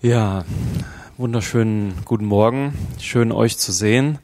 Ja, 0.00 0.44
wunderschönen 1.16 1.92
guten 2.04 2.26
Morgen. 2.26 2.72
Schön 3.00 3.32
euch 3.32 3.58
zu 3.58 3.72
sehen. 3.72 4.20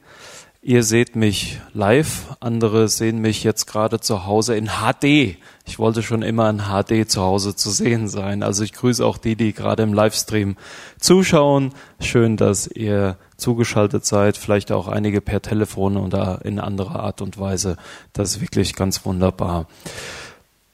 Ihr 0.61 0.83
seht 0.83 1.17
mich 1.17 1.59
live, 1.73 2.37
andere 2.39 2.87
sehen 2.87 3.19
mich 3.19 3.43
jetzt 3.43 3.65
gerade 3.65 3.99
zu 3.99 4.25
Hause 4.25 4.55
in 4.55 4.67
HD. 4.67 5.37
Ich 5.65 5.77
wollte 5.77 6.01
schon 6.01 6.21
immer 6.21 6.49
in 6.49 6.61
HD 6.61 7.11
zu 7.11 7.21
Hause 7.21 7.57
zu 7.57 7.71
sehen 7.71 8.07
sein. 8.07 8.41
Also 8.41 8.63
ich 8.63 8.71
grüße 8.71 9.05
auch 9.05 9.17
die, 9.17 9.35
die 9.35 9.51
gerade 9.51 9.83
im 9.83 9.93
Livestream 9.93 10.55
zuschauen. 10.97 11.73
Schön, 11.99 12.37
dass 12.37 12.67
ihr 12.67 13.17
zugeschaltet 13.35 14.05
seid, 14.05 14.37
vielleicht 14.37 14.71
auch 14.71 14.87
einige 14.87 15.19
per 15.19 15.41
Telefon 15.41 15.97
oder 15.97 16.39
in 16.45 16.61
anderer 16.61 17.01
Art 17.01 17.21
und 17.21 17.37
Weise. 17.37 17.75
Das 18.13 18.29
ist 18.29 18.41
wirklich 18.41 18.75
ganz 18.75 19.05
wunderbar. 19.05 19.67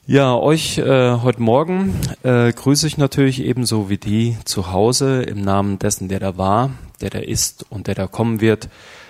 Ja, 0.08 0.36
euch 0.36 0.80
äh, 0.80 1.18
heute 1.22 1.44
Morgen 1.44 1.96
äh, 2.24 2.52
grüße 2.52 2.88
ich 2.88 2.98
natürlich 2.98 3.44
ebenso 3.44 3.88
wie 3.88 4.00
die 4.00 4.36
zu 4.46 4.72
Hause 4.72 5.22
im 5.22 5.42
Namen 5.42 5.78
dessen, 5.78 6.10
der 6.10 6.20
da 6.20 6.38
war, 6.40 6.72
der 7.02 7.12
da 7.12 7.20
ist 7.20 7.68
und 7.70 7.86
der 7.86 7.94
da 7.94 8.08
kommen 8.08 8.42
wird. 8.42 8.68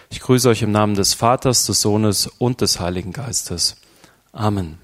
Ich 0.09 0.19
grüße 0.19 0.49
euch 0.49 0.63
im 0.63 0.73
Namen 0.73 0.95
des 0.95 1.13
Vaters, 1.13 1.65
des 1.65 1.79
Sohnes 1.79 2.27
und 2.27 2.59
des 2.59 2.81
Heiligen 2.81 3.13
Geistes. 3.13 3.77
Amen. 4.33 4.79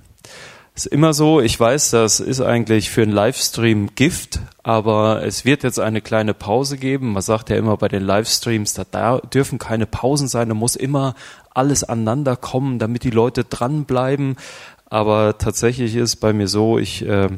Ist 0.76 0.86
immer 0.86 1.14
so, 1.14 1.42
ich 1.42 1.60
weiß, 1.60 1.90
das 1.92 2.22
ist 2.22 2.40
eigentlich 2.40 2.90
für 2.90 3.02
einen 3.02 3.12
Livestream 3.12 3.96
Gift, 3.96 4.40
aber 4.64 5.26
es 5.26 5.44
wird 5.44 5.64
jetzt 5.64 5.80
eine 5.80 6.02
kleine 6.02 6.34
Pause 6.34 6.78
geben. 6.78 7.14
Man 7.14 7.22
sagt 7.22 7.50
ja 7.50 7.58
immer 7.58 7.76
bei 7.76 7.90
den 7.90 8.04
Livestreams, 8.04 8.76
da 8.92 9.18
dürfen 9.18 9.60
keine 9.60 9.88
Pausen 9.88 10.30
sein, 10.30 10.48
da 10.48 10.56
muss 10.56 10.78
immer 10.78 11.16
alles 11.54 11.84
aneinander 11.84 12.36
kommen, 12.36 12.80
damit 12.80 13.04
die 13.04 13.10
Leute 13.10 13.44
dranbleiben. 13.44 14.38
Aber 14.90 15.38
tatsächlich 15.38 15.96
ist 15.96 16.18
bei 16.18 16.34
mir 16.34 16.48
so, 16.48 16.78
ich 16.80 17.06
äh, 17.06 17.30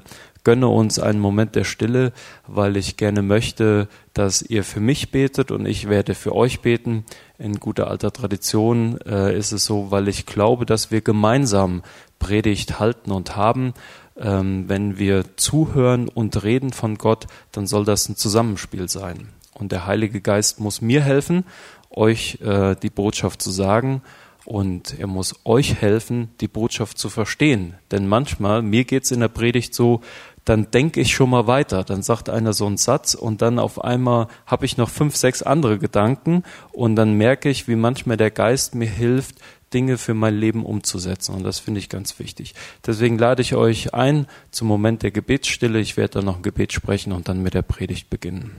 gönne 0.43 0.67
uns 0.67 0.99
einen 0.99 1.19
Moment 1.19 1.55
der 1.55 1.63
Stille, 1.63 2.13
weil 2.47 2.77
ich 2.77 2.97
gerne 2.97 3.21
möchte, 3.21 3.87
dass 4.13 4.41
ihr 4.41 4.63
für 4.63 4.79
mich 4.79 5.11
betet 5.11 5.51
und 5.51 5.65
ich 5.65 5.89
werde 5.89 6.15
für 6.15 6.35
euch 6.35 6.61
beten. 6.61 7.05
In 7.37 7.59
guter 7.59 7.89
alter 7.89 8.11
Tradition 8.11 8.99
äh, 9.01 9.37
ist 9.37 9.51
es 9.51 9.65
so, 9.65 9.91
weil 9.91 10.07
ich 10.07 10.25
glaube, 10.25 10.65
dass 10.65 10.91
wir 10.91 11.01
gemeinsam 11.01 11.81
Predigt 12.19 12.79
halten 12.79 13.11
und 13.11 13.35
haben. 13.35 13.73
Ähm, 14.17 14.65
wenn 14.67 14.97
wir 14.97 15.37
zuhören 15.37 16.07
und 16.07 16.43
reden 16.43 16.71
von 16.71 16.97
Gott, 16.97 17.27
dann 17.51 17.67
soll 17.67 17.85
das 17.85 18.09
ein 18.09 18.15
Zusammenspiel 18.15 18.89
sein. 18.89 19.29
Und 19.53 19.71
der 19.71 19.87
Heilige 19.87 20.21
Geist 20.21 20.59
muss 20.59 20.81
mir 20.81 21.01
helfen, 21.01 21.45
euch 21.89 22.39
äh, 22.41 22.75
die 22.75 22.89
Botschaft 22.89 23.41
zu 23.41 23.49
sagen 23.51 24.01
und 24.49 24.99
er 24.99 25.05
muss 25.05 25.35
euch 25.45 25.75
helfen, 25.75 26.29
die 26.41 26.47
Botschaft 26.47 26.97
zu 26.97 27.09
verstehen. 27.09 27.75
Denn 27.91 28.07
manchmal, 28.07 28.63
mir 28.63 28.83
geht's 28.83 29.11
in 29.11 29.19
der 29.19 29.27
Predigt 29.27 29.75
so, 29.75 30.01
dann 30.43 30.71
denke 30.71 31.01
ich 31.01 31.13
schon 31.13 31.29
mal 31.29 31.45
weiter. 31.45 31.83
Dann 31.83 32.01
sagt 32.01 32.31
einer 32.31 32.53
so 32.53 32.65
einen 32.65 32.77
Satz 32.77 33.13
und 33.13 33.43
dann 33.43 33.59
auf 33.59 33.83
einmal 33.83 34.27
habe 34.47 34.65
ich 34.65 34.75
noch 34.75 34.89
fünf, 34.89 35.15
sechs 35.15 35.43
andere 35.43 35.77
Gedanken 35.77 36.41
und 36.71 36.95
dann 36.95 37.13
merke 37.13 37.47
ich, 37.47 37.67
wie 37.67 37.75
manchmal 37.75 38.17
der 38.17 38.31
Geist 38.31 38.73
mir 38.73 38.89
hilft, 38.89 39.35
Dinge 39.71 39.99
für 39.99 40.15
mein 40.15 40.35
Leben 40.35 40.65
umzusetzen. 40.65 41.35
Und 41.35 41.43
das 41.43 41.59
finde 41.59 41.79
ich 41.79 41.87
ganz 41.87 42.17
wichtig. 42.17 42.55
Deswegen 42.87 43.19
lade 43.19 43.43
ich 43.43 43.53
euch 43.53 43.93
ein 43.93 44.25
zum 44.49 44.67
Moment 44.67 45.03
der 45.03 45.11
Gebetsstille. 45.11 45.79
Ich 45.79 45.95
werde 45.95 46.13
dann 46.13 46.25
noch 46.25 46.37
ein 46.37 46.41
Gebet 46.41 46.73
sprechen 46.73 47.13
und 47.13 47.29
dann 47.29 47.43
mit 47.43 47.53
der 47.53 47.61
Predigt 47.61 48.09
beginnen. 48.09 48.55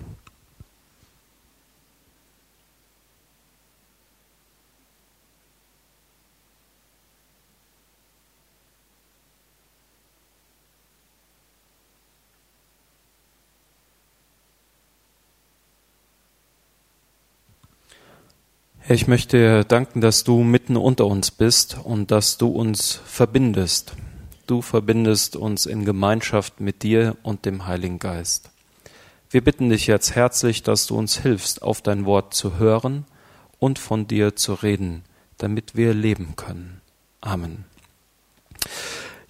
Ich 18.93 19.07
möchte 19.07 19.65
danken, 19.65 20.01
dass 20.01 20.25
du 20.25 20.43
mitten 20.43 20.77
unter 20.77 21.07
uns 21.07 21.31
bist 21.31 21.79
und 21.85 22.11
dass 22.11 22.39
du 22.39 22.49
uns 22.49 23.01
verbindest. 23.05 23.95
Du 24.49 24.63
verbindest 24.63 25.37
uns 25.37 25.67
in 25.67 25.85
Gemeinschaft 25.85 26.61
mit 26.61 26.83
dir 26.83 27.17
und 27.23 27.45
dem 27.47 27.69
Heiligen 27.69 28.01
Geist. 28.01 28.51
Wir 29.31 29.45
bitten 29.45 29.71
dich 29.71 29.87
jetzt 29.87 30.17
herzlich, 30.17 30.65
dass 30.65 30.89
du 30.89 30.99
uns 30.99 31.17
hilfst, 31.19 31.63
auf 31.63 31.83
dein 31.83 32.05
Wort 32.05 32.35
zu 32.35 32.59
hören 32.59 33.05
und 33.61 33.79
von 33.79 34.09
dir 34.09 34.35
zu 34.35 34.55
reden, 34.55 35.05
damit 35.39 35.77
wir 35.77 35.95
leben 35.95 36.35
können. 36.35 36.81
Amen. 37.21 37.67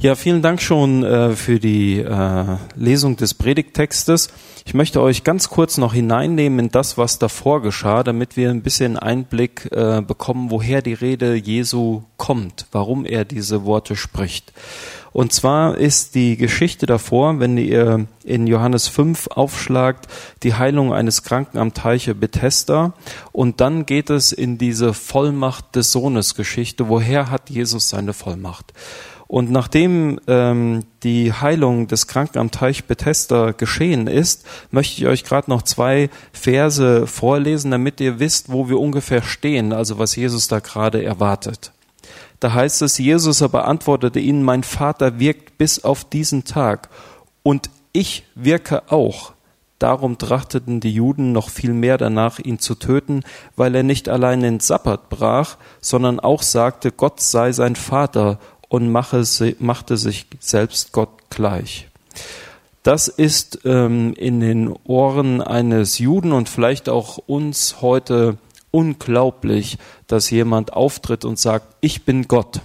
Ja, 0.03 0.15
vielen 0.15 0.41
Dank 0.41 0.62
schon 0.62 1.05
äh, 1.05 1.37
für 1.37 1.61
die 1.61 1.99
äh, 1.99 2.44
Lesung 2.75 3.16
des 3.16 3.34
Predigttextes. 3.34 4.31
Ich 4.65 4.72
möchte 4.72 5.03
euch 5.03 5.25
ganz 5.25 5.50
kurz 5.50 5.77
noch 5.77 5.93
hineinnehmen 5.93 6.59
in 6.59 6.69
das, 6.71 6.97
was 6.97 7.19
davor 7.19 7.61
geschah, 7.61 8.03
damit 8.03 8.34
wir 8.34 8.49
ein 8.49 8.62
bisschen 8.62 8.99
Einblick 8.99 9.69
äh, 9.72 10.00
bekommen, 10.00 10.50
woher 10.50 10.81
die 10.81 10.94
Rede 10.94 11.34
Jesu 11.34 12.05
kommt, 12.16 12.65
warum 12.72 13.05
er 13.05 13.27
diese 13.27 13.66
Worte 13.66 13.94
spricht. 13.94 14.55
Und 15.12 15.34
zwar 15.34 15.77
ist 15.77 16.15
die 16.15 16.38
Geschichte 16.38 16.87
davor, 16.87 17.38
wenn 17.38 17.59
ihr 17.59 18.06
in 18.25 18.47
Johannes 18.47 18.88
5 18.88 19.27
aufschlagt, 19.27 20.06
die 20.44 20.55
Heilung 20.55 20.94
eines 20.94 21.25
Kranken 21.25 21.59
am 21.59 21.75
Teiche 21.75 22.15
Bethesda. 22.15 22.94
Und 23.32 23.61
dann 23.61 23.84
geht 23.84 24.09
es 24.09 24.32
in 24.32 24.56
diese 24.56 24.94
Vollmacht 24.94 25.77
des 25.77 25.93
Sohnes 25.93 26.37
Geschichte. 26.37 26.88
Woher 26.88 27.31
hat 27.31 27.50
Jesus 27.50 27.91
seine 27.91 28.15
Vollmacht? 28.15 28.72
Und 29.30 29.48
nachdem 29.48 30.18
ähm, 30.26 30.82
die 31.04 31.32
Heilung 31.32 31.86
des 31.86 32.08
Kranken 32.08 32.38
am 32.38 32.50
Teich 32.50 32.86
Bethesda 32.86 33.52
geschehen 33.52 34.08
ist, 34.08 34.44
möchte 34.72 35.00
ich 35.00 35.06
euch 35.06 35.22
gerade 35.22 35.48
noch 35.48 35.62
zwei 35.62 36.10
Verse 36.32 37.06
vorlesen, 37.06 37.70
damit 37.70 38.00
ihr 38.00 38.19
wisst, 38.19 38.50
wo 38.50 38.69
wir 38.69 38.80
ungefähr 38.80 39.22
stehen, 39.22 39.72
also 39.72 40.00
was 40.00 40.16
Jesus 40.16 40.48
da 40.48 40.58
gerade 40.58 41.04
erwartet. 41.04 41.70
Da 42.40 42.54
heißt 42.54 42.82
es, 42.82 42.98
Jesus 42.98 43.40
aber 43.40 43.69
antwortete 43.69 44.19
ihnen, 44.19 44.42
mein 44.42 44.64
Vater 44.64 45.20
wirkt 45.20 45.58
bis 45.58 45.84
auf 45.84 46.02
diesen 46.02 46.42
Tag 46.42 46.88
und 47.44 47.70
ich 47.92 48.24
wirke 48.34 48.90
auch. 48.90 49.34
Darum 49.78 50.19
trachteten 50.19 50.80
die 50.80 50.92
Juden 50.92 51.30
noch 51.30 51.50
viel 51.50 51.72
mehr 51.72 51.98
danach, 51.98 52.40
ihn 52.40 52.58
zu 52.58 52.74
töten, 52.74 53.22
weil 53.54 53.76
er 53.76 53.84
nicht 53.84 54.08
allein 54.08 54.40
den 54.40 54.58
Sabbat 54.58 55.08
brach, 55.08 55.56
sondern 55.80 56.19
auch 56.19 56.42
sagte, 56.42 56.90
Gott 56.90 57.20
sei 57.20 57.52
sein 57.52 57.76
Vater 57.76 58.40
und 58.70 58.91
mache, 58.91 59.22
machte 59.58 59.98
sich 59.98 60.26
selbst 60.38 60.92
Gott 60.92 61.10
gleich. 61.28 61.88
Das 62.82 63.08
ist 63.08 63.60
ähm, 63.66 64.14
in 64.14 64.41
den 64.41 64.75
Ohren 64.84 65.42
eines 65.42 65.98
Juden 65.98 66.32
und 66.32 66.48
vielleicht 66.48 66.88
auch 66.88 67.19
uns 67.19 67.82
heute 67.82 68.38
unglaublich, 68.70 69.76
dass 70.06 70.31
jemand 70.31 70.72
auftritt 70.72 71.26
und 71.26 71.38
sagt, 71.38 71.66
ich 71.82 72.04
bin 72.04 72.26
Gott. 72.26 72.60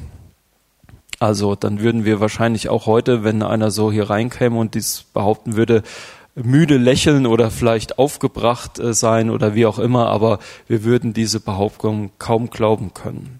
Also 1.19 1.55
dann 1.55 1.81
würden 1.81 2.05
wir 2.05 2.19
wahrscheinlich 2.19 2.69
auch 2.69 2.85
heute, 2.85 3.23
wenn 3.23 3.41
einer 3.41 3.71
so 3.71 3.91
hier 3.91 4.09
reinkäme 4.09 4.57
und 4.57 4.75
dies 4.75 5.05
behaupten 5.13 5.55
würde, 5.55 5.81
müde 6.35 6.77
lächeln 6.77 7.25
oder 7.25 7.49
vielleicht 7.49 7.97
aufgebracht 7.97 8.77
äh, 8.77 8.93
sein 8.93 9.29
oder 9.31 9.55
wie 9.55 9.65
auch 9.65 9.79
immer, 9.79 10.07
aber 10.07 10.39
wir 10.67 10.83
würden 10.83 11.13
diese 11.13 11.39
Behauptung 11.39 12.11
kaum 12.19 12.49
glauben 12.49 12.93
können. 12.93 13.39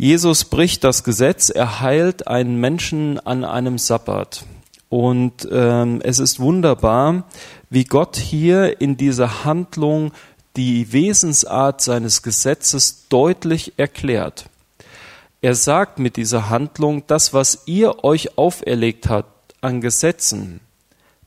Jesus 0.00 0.46
bricht 0.46 0.82
das 0.82 1.04
Gesetz, 1.04 1.50
er 1.50 1.80
heilt 1.80 2.26
einen 2.26 2.56
Menschen 2.56 3.20
an 3.20 3.44
einem 3.44 3.76
Sabbat. 3.76 4.46
Und 4.88 5.46
ähm, 5.52 6.00
es 6.02 6.18
ist 6.18 6.40
wunderbar, 6.40 7.24
wie 7.68 7.84
Gott 7.84 8.16
hier 8.16 8.80
in 8.80 8.96
dieser 8.96 9.44
Handlung 9.44 10.12
die 10.56 10.94
Wesensart 10.94 11.82
seines 11.82 12.22
Gesetzes 12.22 13.08
deutlich 13.10 13.74
erklärt. 13.76 14.46
Er 15.42 15.54
sagt 15.54 15.98
mit 15.98 16.16
dieser 16.16 16.48
Handlung, 16.48 17.02
das, 17.06 17.34
was 17.34 17.64
ihr 17.66 18.02
euch 18.02 18.38
auferlegt 18.38 19.10
habt 19.10 19.54
an 19.60 19.82
Gesetzen, 19.82 20.60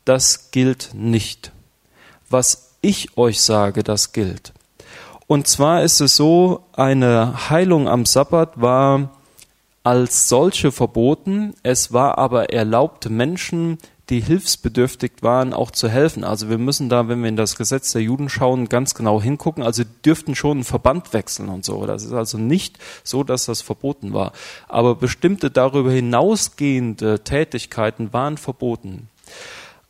das 0.04 0.50
gilt 0.50 0.96
nicht. 0.96 1.52
Was 2.28 2.72
ich 2.82 3.20
euch 3.20 3.40
sage, 3.40 3.84
das 3.84 4.14
gilt. 4.14 4.52
Und 5.28 5.48
zwar 5.48 5.84
ist 5.84 6.02
es 6.02 6.16
so, 6.16 6.66
eine 6.74 7.50
Heilung 7.50 7.88
am 7.88 8.06
Sabbat 8.06 8.62
war 8.62 9.10
als 9.84 10.30
solche 10.30 10.72
verboten. 10.72 11.54
Es 11.64 11.92
war 11.92 12.18
aber 12.18 12.52
erlaubt, 12.52 13.10
Menschen, 13.10 13.78
die 14.10 14.20
hilfsbedürftig 14.20 15.12
waren, 15.22 15.54
auch 15.54 15.72
zu 15.72 15.88
helfen. 15.90 16.24
Also 16.24 16.50
wir 16.50 16.58
müssen 16.58 16.90
da, 16.90 17.08
wenn 17.08 17.22
wir 17.22 17.30
in 17.30 17.38
das 17.38 17.56
Gesetz 17.56 17.94
der 17.94 18.02
Juden 18.02 18.30
schauen, 18.30 18.68
ganz 18.68 18.96
genau 18.96 19.22
hingucken. 19.22 19.64
Also 19.64 19.84
dürften 20.06 20.36
schon 20.36 20.58
einen 20.58 20.64
Verband 20.64 21.14
wechseln 21.14 21.50
und 21.50 21.64
so. 21.64 21.86
Das 21.86 22.04
ist 22.04 22.14
also 22.14 22.38
nicht 22.38 22.80
so, 23.04 23.24
dass 23.24 23.46
das 23.46 23.62
verboten 23.62 24.14
war. 24.14 24.34
Aber 24.68 24.96
bestimmte 24.96 25.52
darüber 25.52 25.92
hinausgehende 25.92 27.24
Tätigkeiten 27.24 28.12
waren 28.12 28.38
verboten. 28.38 29.10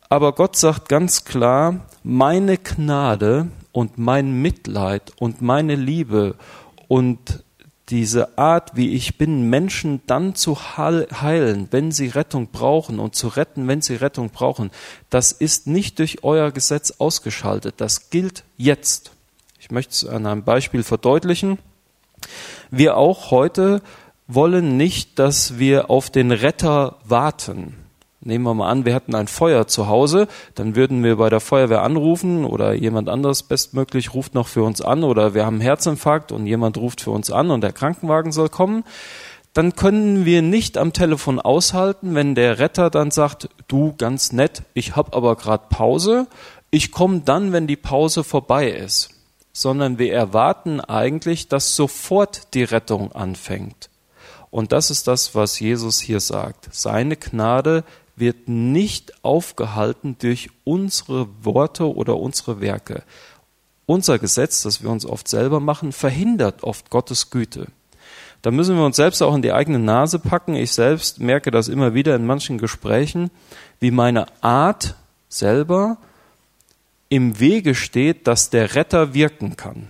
Aber 0.08 0.32
Gott 0.32 0.56
sagt 0.56 0.88
ganz 0.88 1.24
klar, 1.24 1.80
meine 2.04 2.58
Gnade 2.58 3.48
und 3.74 3.98
mein 3.98 4.40
Mitleid 4.40 5.12
und 5.18 5.42
meine 5.42 5.74
Liebe 5.74 6.36
und 6.86 7.42
diese 7.88 8.38
Art, 8.38 8.76
wie 8.76 8.94
ich 8.94 9.18
bin, 9.18 9.50
Menschen 9.50 10.00
dann 10.06 10.34
zu 10.36 10.56
heilen, 10.78 11.68
wenn 11.70 11.90
sie 11.90 12.06
Rettung 12.06 12.48
brauchen 12.50 12.98
und 12.98 13.14
zu 13.14 13.28
retten, 13.28 13.68
wenn 13.68 13.82
sie 13.82 13.96
Rettung 13.96 14.30
brauchen, 14.30 14.70
das 15.10 15.32
ist 15.32 15.66
nicht 15.66 15.98
durch 15.98 16.22
euer 16.22 16.50
Gesetz 16.52 16.92
ausgeschaltet. 16.98 17.74
Das 17.78 18.08
gilt 18.10 18.44
jetzt. 18.56 19.10
Ich 19.58 19.70
möchte 19.70 19.92
es 19.92 20.06
an 20.06 20.24
einem 20.24 20.44
Beispiel 20.44 20.84
verdeutlichen. 20.84 21.58
Wir 22.70 22.96
auch 22.96 23.32
heute 23.32 23.82
wollen 24.28 24.76
nicht, 24.76 25.18
dass 25.18 25.58
wir 25.58 25.90
auf 25.90 26.10
den 26.10 26.30
Retter 26.30 26.96
warten. 27.04 27.83
Nehmen 28.26 28.44
wir 28.44 28.54
mal 28.54 28.70
an, 28.70 28.86
wir 28.86 28.94
hätten 28.94 29.14
ein 29.14 29.28
Feuer 29.28 29.66
zu 29.66 29.86
Hause, 29.86 30.28
dann 30.54 30.76
würden 30.76 31.04
wir 31.04 31.16
bei 31.16 31.28
der 31.28 31.40
Feuerwehr 31.40 31.82
anrufen 31.82 32.46
oder 32.46 32.72
jemand 32.72 33.10
anderes 33.10 33.42
bestmöglich 33.42 34.14
ruft 34.14 34.34
noch 34.34 34.48
für 34.48 34.62
uns 34.62 34.80
an 34.80 35.04
oder 35.04 35.34
wir 35.34 35.44
haben 35.44 35.56
einen 35.56 35.60
Herzinfarkt 35.60 36.32
und 36.32 36.46
jemand 36.46 36.78
ruft 36.78 37.02
für 37.02 37.10
uns 37.10 37.30
an 37.30 37.50
und 37.50 37.60
der 37.60 37.72
Krankenwagen 37.72 38.32
soll 38.32 38.48
kommen. 38.48 38.84
Dann 39.52 39.76
können 39.76 40.24
wir 40.24 40.40
nicht 40.40 40.78
am 40.78 40.94
Telefon 40.94 41.38
aushalten, 41.38 42.14
wenn 42.14 42.34
der 42.34 42.58
Retter 42.58 42.88
dann 42.88 43.10
sagt, 43.10 43.50
du 43.68 43.94
ganz 43.98 44.32
nett, 44.32 44.62
ich 44.72 44.96
habe 44.96 45.12
aber 45.12 45.36
gerade 45.36 45.66
Pause, 45.68 46.26
ich 46.70 46.90
komme 46.90 47.20
dann, 47.20 47.52
wenn 47.52 47.66
die 47.66 47.76
Pause 47.76 48.24
vorbei 48.24 48.70
ist, 48.70 49.10
sondern 49.52 49.98
wir 49.98 50.12
erwarten 50.12 50.80
eigentlich, 50.80 51.46
dass 51.48 51.76
sofort 51.76 52.54
die 52.54 52.64
Rettung 52.64 53.12
anfängt. 53.12 53.90
Und 54.50 54.72
das 54.72 54.90
ist 54.90 55.08
das, 55.08 55.34
was 55.34 55.60
Jesus 55.60 56.00
hier 56.00 56.20
sagt. 56.20 56.68
Seine 56.72 57.16
Gnade 57.16 57.84
wird 58.16 58.48
nicht 58.48 59.24
aufgehalten 59.24 60.16
durch 60.18 60.50
unsere 60.64 61.28
Worte 61.42 61.94
oder 61.94 62.16
unsere 62.16 62.60
Werke. 62.60 63.02
Unser 63.86 64.18
Gesetz, 64.18 64.62
das 64.62 64.82
wir 64.82 64.90
uns 64.90 65.04
oft 65.04 65.28
selber 65.28 65.60
machen, 65.60 65.92
verhindert 65.92 66.62
oft 66.62 66.90
Gottes 66.90 67.30
Güte. 67.30 67.66
Da 68.42 68.50
müssen 68.50 68.76
wir 68.76 68.84
uns 68.84 68.96
selbst 68.96 69.22
auch 69.22 69.34
in 69.34 69.42
die 69.42 69.52
eigene 69.52 69.78
Nase 69.78 70.18
packen. 70.18 70.54
Ich 70.54 70.72
selbst 70.72 71.18
merke 71.18 71.50
das 71.50 71.68
immer 71.68 71.94
wieder 71.94 72.14
in 72.14 72.26
manchen 72.26 72.58
Gesprächen, 72.58 73.30
wie 73.80 73.90
meine 73.90 74.26
Art 74.42 74.96
selber 75.28 75.96
im 77.08 77.40
Wege 77.40 77.74
steht, 77.74 78.26
dass 78.26 78.50
der 78.50 78.74
Retter 78.74 79.14
wirken 79.14 79.56
kann. 79.56 79.88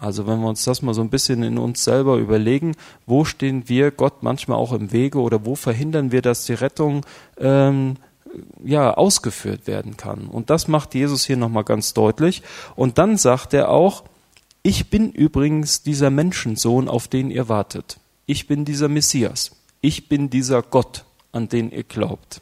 Also 0.00 0.26
wenn 0.26 0.40
wir 0.40 0.48
uns 0.48 0.64
das 0.64 0.82
mal 0.82 0.94
so 0.94 1.00
ein 1.00 1.10
bisschen 1.10 1.42
in 1.42 1.58
uns 1.58 1.84
selber 1.84 2.16
überlegen, 2.16 2.76
wo 3.06 3.24
stehen 3.24 3.68
wir 3.68 3.90
Gott 3.90 4.22
manchmal 4.22 4.58
auch 4.58 4.72
im 4.72 4.92
Wege 4.92 5.20
oder 5.20 5.44
wo 5.44 5.54
verhindern 5.54 6.12
wir, 6.12 6.22
dass 6.22 6.46
die 6.46 6.54
Rettung 6.54 7.04
ähm, 7.38 7.96
ja 8.62 8.94
ausgeführt 8.94 9.66
werden 9.66 9.96
kann. 9.96 10.26
Und 10.26 10.50
das 10.50 10.68
macht 10.68 10.94
Jesus 10.94 11.24
hier 11.24 11.36
nochmal 11.36 11.64
ganz 11.64 11.94
deutlich. 11.94 12.42
Und 12.76 12.98
dann 12.98 13.16
sagt 13.16 13.54
er 13.54 13.70
auch, 13.70 14.04
ich 14.62 14.90
bin 14.90 15.12
übrigens 15.12 15.82
dieser 15.82 16.10
Menschensohn, 16.10 16.88
auf 16.88 17.08
den 17.08 17.30
ihr 17.30 17.48
wartet. 17.48 17.98
Ich 18.26 18.46
bin 18.46 18.64
dieser 18.64 18.88
Messias. 18.88 19.52
Ich 19.80 20.08
bin 20.08 20.30
dieser 20.30 20.62
Gott, 20.62 21.04
an 21.32 21.48
den 21.48 21.70
ihr 21.70 21.84
glaubt. 21.84 22.40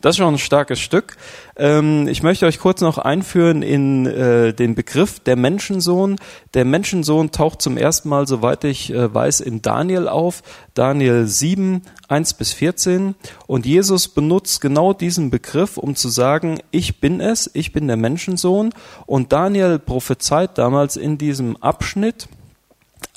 Das 0.00 0.10
ist 0.10 0.18
schon 0.18 0.34
ein 0.34 0.38
starkes 0.38 0.78
Stück. 0.78 1.16
Ähm, 1.56 2.06
ich 2.08 2.22
möchte 2.22 2.46
euch 2.46 2.58
kurz 2.58 2.80
noch 2.80 2.98
einführen 2.98 3.62
in 3.62 4.06
äh, 4.06 4.52
den 4.52 4.74
Begriff 4.74 5.20
der 5.20 5.36
Menschensohn. 5.36 6.16
Der 6.54 6.64
Menschensohn 6.64 7.30
taucht 7.30 7.62
zum 7.62 7.76
ersten 7.76 8.08
Mal, 8.08 8.26
soweit 8.26 8.64
ich 8.64 8.92
äh, 8.92 9.12
weiß, 9.12 9.40
in 9.40 9.62
Daniel 9.62 10.08
auf. 10.08 10.42
Daniel 10.74 11.26
7, 11.26 11.82
1 12.08 12.34
bis 12.34 12.52
14. 12.52 13.14
Und 13.46 13.66
Jesus 13.66 14.08
benutzt 14.08 14.60
genau 14.60 14.92
diesen 14.92 15.30
Begriff, 15.30 15.76
um 15.76 15.96
zu 15.96 16.08
sagen, 16.08 16.60
ich 16.70 17.00
bin 17.00 17.20
es, 17.20 17.50
ich 17.54 17.72
bin 17.72 17.86
der 17.86 17.96
Menschensohn. 17.96 18.74
Und 19.06 19.32
Daniel 19.32 19.78
prophezeit 19.78 20.58
damals 20.58 20.96
in 20.96 21.18
diesem 21.18 21.56
Abschnitt, 21.56 22.28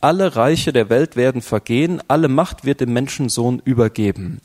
alle 0.01 0.35
Reiche 0.35 0.71
der 0.71 0.89
Welt 0.89 1.15
werden 1.15 1.41
vergehen, 1.41 2.01
alle 2.07 2.29
Macht 2.29 2.65
wird 2.65 2.79
dem 2.79 2.93
Menschensohn 2.93 3.61
übergeben. 3.65 4.39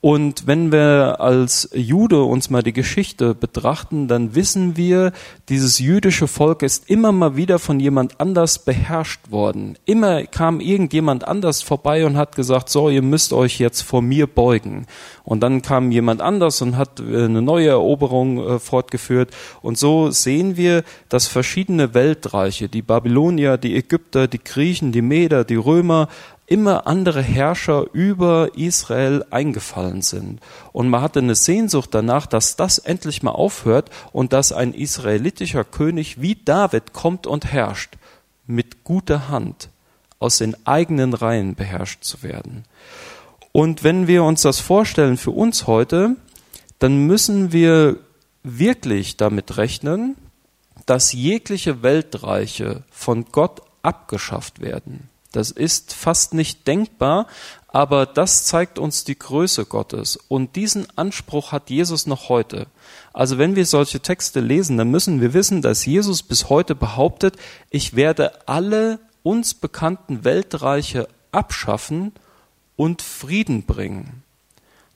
Und 0.00 0.46
wenn 0.46 0.70
wir 0.70 1.16
als 1.18 1.70
Jude 1.74 2.22
uns 2.22 2.50
mal 2.50 2.62
die 2.62 2.72
Geschichte 2.72 3.34
betrachten, 3.34 4.06
dann 4.06 4.36
wissen 4.36 4.76
wir, 4.76 5.12
dieses 5.48 5.80
jüdische 5.80 6.28
Volk 6.28 6.62
ist 6.62 6.88
immer 6.88 7.10
mal 7.10 7.34
wieder 7.34 7.58
von 7.58 7.80
jemand 7.80 8.20
anders 8.20 8.60
beherrscht 8.60 9.32
worden. 9.32 9.76
Immer 9.86 10.22
kam 10.26 10.60
irgendjemand 10.60 11.26
anders 11.26 11.62
vorbei 11.62 12.06
und 12.06 12.16
hat 12.16 12.36
gesagt, 12.36 12.68
so, 12.68 12.88
ihr 12.90 13.02
müsst 13.02 13.32
euch 13.32 13.58
jetzt 13.58 13.82
vor 13.82 14.00
mir 14.00 14.28
beugen. 14.28 14.86
Und 15.24 15.40
dann 15.40 15.62
kam 15.62 15.90
jemand 15.90 16.20
anders 16.22 16.62
und 16.62 16.76
hat 16.76 17.00
äh, 17.00 17.24
eine 17.24 17.42
neue 17.42 17.70
Eroberung 17.70 18.38
äh, 18.38 18.58
fortgeführt. 18.60 19.34
Und 19.62 19.78
so 19.78 20.12
sehen 20.12 20.56
wir, 20.56 20.84
dass 21.08 21.26
verschiedene 21.26 21.92
Weltreiche, 21.92 22.68
die 22.68 22.82
Babylonier, 22.82 23.58
die 23.58 23.74
Ägypter, 23.74 24.28
die 24.28 24.42
Griechen, 24.42 24.92
die 24.92 25.02
Meder, 25.02 25.42
die 25.44 25.56
Römer, 25.56 26.08
immer 26.48 26.86
andere 26.86 27.22
Herrscher 27.22 27.86
über 27.92 28.50
Israel 28.56 29.24
eingefallen 29.30 30.02
sind. 30.02 30.40
Und 30.72 30.88
man 30.88 31.02
hatte 31.02 31.20
eine 31.20 31.34
Sehnsucht 31.34 31.90
danach, 31.92 32.26
dass 32.26 32.56
das 32.56 32.78
endlich 32.78 33.22
mal 33.22 33.32
aufhört 33.32 33.90
und 34.12 34.32
dass 34.32 34.52
ein 34.52 34.72
israelitischer 34.72 35.64
König 35.64 36.20
wie 36.20 36.36
David 36.36 36.94
kommt 36.94 37.26
und 37.26 37.52
herrscht, 37.52 37.96
mit 38.46 38.82
guter 38.82 39.28
Hand 39.28 39.68
aus 40.18 40.38
den 40.38 40.56
eigenen 40.66 41.12
Reihen 41.12 41.54
beherrscht 41.54 42.02
zu 42.02 42.22
werden. 42.22 42.64
Und 43.52 43.84
wenn 43.84 44.06
wir 44.06 44.24
uns 44.24 44.42
das 44.42 44.58
vorstellen 44.58 45.18
für 45.18 45.30
uns 45.30 45.66
heute, 45.66 46.16
dann 46.78 47.06
müssen 47.06 47.52
wir 47.52 47.96
wirklich 48.42 49.16
damit 49.16 49.58
rechnen, 49.58 50.16
dass 50.86 51.12
jegliche 51.12 51.82
Weltreiche 51.82 52.84
von 52.90 53.26
Gott 53.30 53.60
abgeschafft 53.82 54.60
werden. 54.60 55.10
Das 55.38 55.52
ist 55.52 55.94
fast 55.94 56.34
nicht 56.34 56.66
denkbar, 56.66 57.28
aber 57.68 58.06
das 58.06 58.42
zeigt 58.42 58.76
uns 58.76 59.04
die 59.04 59.16
Größe 59.16 59.66
Gottes. 59.66 60.16
Und 60.16 60.56
diesen 60.56 60.88
Anspruch 60.96 61.52
hat 61.52 61.70
Jesus 61.70 62.08
noch 62.08 62.28
heute. 62.28 62.66
Also 63.12 63.38
wenn 63.38 63.54
wir 63.54 63.64
solche 63.64 64.00
Texte 64.00 64.40
lesen, 64.40 64.76
dann 64.78 64.90
müssen 64.90 65.20
wir 65.20 65.34
wissen, 65.34 65.62
dass 65.62 65.86
Jesus 65.86 66.24
bis 66.24 66.48
heute 66.48 66.74
behauptet, 66.74 67.36
ich 67.70 67.94
werde 67.94 68.48
alle 68.48 68.98
uns 69.22 69.54
bekannten 69.54 70.24
Weltreiche 70.24 71.06
abschaffen 71.30 72.10
und 72.74 73.00
Frieden 73.00 73.62
bringen. 73.62 74.24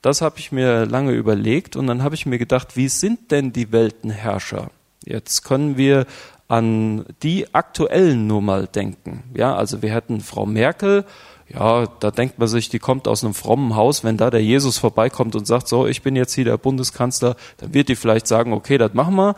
Das 0.01 0.19
habe 0.19 0.39
ich 0.39 0.51
mir 0.51 0.85
lange 0.85 1.13
überlegt 1.13 1.77
und 1.77 1.87
dann 1.87 2.03
habe 2.03 2.15
ich 2.15 2.25
mir 2.25 2.37
gedacht, 2.37 2.75
wie 2.75 2.89
sind 2.89 3.31
denn 3.31 3.53
die 3.53 3.71
Weltenherrscher? 3.71 4.71
Jetzt 5.05 5.43
können 5.43 5.77
wir 5.77 6.05
an 6.47 7.05
die 7.23 7.53
aktuellen 7.53 8.27
nur 8.27 8.41
mal 8.41 8.67
denken. 8.67 9.23
Ja, 9.35 9.55
also 9.55 9.81
wir 9.81 9.91
hätten 9.91 10.21
Frau 10.21 10.45
Merkel, 10.45 11.05
ja, 11.53 11.85
da 11.99 12.09
denkt 12.11 12.39
man 12.39 12.47
sich, 12.47 12.69
die 12.69 12.79
kommt 12.79 13.07
aus 13.07 13.23
einem 13.23 13.33
frommen 13.33 13.75
Haus. 13.75 14.03
Wenn 14.03 14.17
da 14.17 14.29
der 14.29 14.43
Jesus 14.43 14.77
vorbeikommt 14.77 15.35
und 15.35 15.45
sagt, 15.45 15.67
so, 15.67 15.87
ich 15.87 16.01
bin 16.01 16.15
jetzt 16.15 16.33
hier 16.33 16.45
der 16.45 16.57
Bundeskanzler, 16.57 17.35
dann 17.57 17.73
wird 17.73 17.89
die 17.89 17.95
vielleicht 17.95 18.27
sagen, 18.27 18.53
okay, 18.53 18.77
das 18.77 18.93
machen 18.93 19.15
wir. 19.15 19.35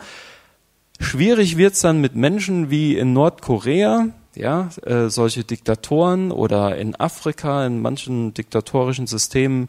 Schwierig 0.98 1.58
wird's 1.58 1.80
dann 1.80 2.00
mit 2.00 2.14
Menschen 2.14 2.70
wie 2.70 2.96
in 2.96 3.12
Nordkorea, 3.12 4.08
ja, 4.34 4.70
äh, 4.84 5.08
solche 5.08 5.44
Diktatoren 5.44 6.32
oder 6.32 6.76
in 6.76 6.94
Afrika, 6.96 7.66
in 7.66 7.82
manchen 7.82 8.32
diktatorischen 8.32 9.06
Systemen. 9.06 9.68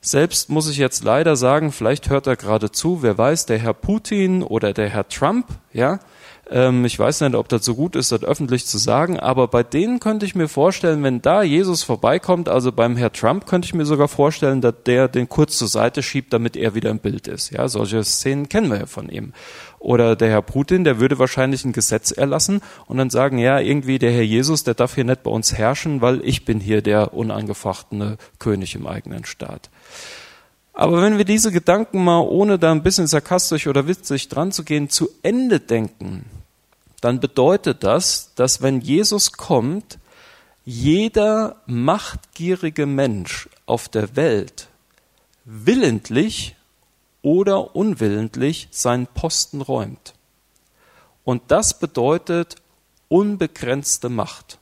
Selbst 0.00 0.48
muss 0.48 0.70
ich 0.70 0.76
jetzt 0.76 1.02
leider 1.02 1.34
sagen, 1.34 1.72
vielleicht 1.72 2.08
hört 2.08 2.28
er 2.28 2.36
gerade 2.36 2.70
zu, 2.70 3.02
wer 3.02 3.18
weiß, 3.18 3.46
der 3.46 3.58
Herr 3.58 3.74
Putin 3.74 4.44
oder 4.44 4.72
der 4.72 4.88
Herr 4.88 5.08
Trump, 5.08 5.46
ja, 5.72 5.98
ähm, 6.50 6.84
ich 6.84 6.98
weiß 6.98 7.20
nicht, 7.20 7.34
ob 7.34 7.48
das 7.48 7.64
so 7.64 7.74
gut 7.74 7.96
ist, 7.96 8.12
das 8.12 8.22
öffentlich 8.22 8.64
zu 8.66 8.78
sagen, 8.78 9.18
aber 9.18 9.48
bei 9.48 9.62
denen 9.62 10.00
könnte 10.00 10.24
ich 10.24 10.34
mir 10.34 10.48
vorstellen, 10.48 11.02
wenn 11.02 11.20
da 11.20 11.42
Jesus 11.42 11.82
vorbeikommt, 11.82 12.48
also 12.48 12.72
beim 12.72 12.96
Herr 12.96 13.12
Trump 13.12 13.46
könnte 13.46 13.66
ich 13.66 13.74
mir 13.74 13.84
sogar 13.84 14.08
vorstellen, 14.08 14.60
dass 14.60 14.74
der 14.86 15.08
den 15.08 15.28
kurz 15.28 15.58
zur 15.58 15.68
Seite 15.68 16.02
schiebt, 16.02 16.32
damit 16.32 16.56
er 16.56 16.74
wieder 16.74 16.90
im 16.90 17.00
Bild 17.00 17.26
ist. 17.28 17.50
Ja, 17.50 17.68
solche 17.68 18.02
Szenen 18.04 18.48
kennen 18.48 18.70
wir 18.70 18.78
ja 18.78 18.86
von 18.86 19.08
ihm. 19.08 19.32
Oder 19.78 20.16
der 20.16 20.28
Herr 20.28 20.42
Putin, 20.42 20.84
der 20.84 20.98
würde 21.00 21.18
wahrscheinlich 21.18 21.64
ein 21.64 21.72
Gesetz 21.72 22.10
erlassen 22.10 22.60
und 22.86 22.96
dann 22.96 23.10
sagen, 23.10 23.38
ja, 23.38 23.60
irgendwie 23.60 23.98
der 23.98 24.12
Herr 24.12 24.22
Jesus, 24.22 24.64
der 24.64 24.74
darf 24.74 24.94
hier 24.94 25.04
nicht 25.04 25.22
bei 25.22 25.30
uns 25.30 25.56
herrschen, 25.56 26.00
weil 26.00 26.20
ich 26.24 26.44
bin 26.44 26.60
hier 26.60 26.82
der 26.82 27.14
unangefochtene 27.14 28.18
König 28.38 28.74
im 28.74 28.86
eigenen 28.86 29.24
Staat. 29.24 29.70
Aber 30.72 31.02
wenn 31.02 31.18
wir 31.18 31.24
diese 31.24 31.50
Gedanken 31.50 32.04
mal, 32.04 32.20
ohne 32.20 32.58
da 32.58 32.70
ein 32.70 32.82
bisschen 32.82 33.08
sarkastisch 33.08 33.66
oder 33.66 33.88
witzig 33.88 34.28
dran 34.28 34.52
zu 34.52 34.64
gehen, 34.64 34.88
zu 34.88 35.08
Ende 35.22 35.58
denken, 35.58 36.24
dann 37.00 37.20
bedeutet 37.20 37.82
das, 37.84 38.32
dass 38.34 38.62
wenn 38.62 38.80
Jesus 38.80 39.32
kommt, 39.32 39.98
jeder 40.64 41.56
machtgierige 41.66 42.86
Mensch 42.86 43.48
auf 43.66 43.88
der 43.88 44.16
Welt 44.16 44.68
willentlich 45.44 46.56
oder 47.28 47.76
unwillentlich 47.76 48.68
seinen 48.70 49.06
Posten 49.06 49.60
räumt. 49.60 50.14
Und 51.24 51.42
das 51.48 51.78
bedeutet 51.78 52.54
unbegrenzte 53.08 54.08
Macht. 54.08 54.56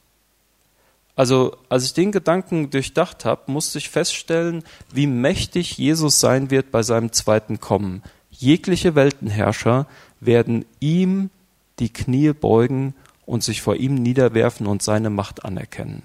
Also 1.14 1.56
als 1.68 1.84
ich 1.84 1.94
den 1.94 2.10
Gedanken 2.10 2.70
durchdacht 2.70 3.24
habe, 3.24 3.52
musste 3.52 3.78
ich 3.78 3.88
feststellen, 3.88 4.64
wie 4.92 5.06
mächtig 5.06 5.78
Jesus 5.78 6.18
sein 6.18 6.50
wird 6.50 6.72
bei 6.72 6.82
seinem 6.82 7.12
zweiten 7.12 7.60
Kommen. 7.60 8.02
Jegliche 8.32 8.96
Weltenherrscher 8.96 9.86
werden 10.18 10.64
ihm 10.80 11.30
die 11.78 11.92
Knie 11.92 12.32
beugen 12.32 12.94
und 13.26 13.44
sich 13.44 13.62
vor 13.62 13.76
ihm 13.76 13.94
niederwerfen 13.94 14.66
und 14.66 14.82
seine 14.82 15.08
Macht 15.08 15.44
anerkennen. 15.44 16.02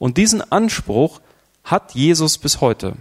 Und 0.00 0.16
diesen 0.16 0.42
Anspruch 0.50 1.20
hat 1.62 1.94
Jesus 1.94 2.36
bis 2.36 2.60
heute. 2.60 2.96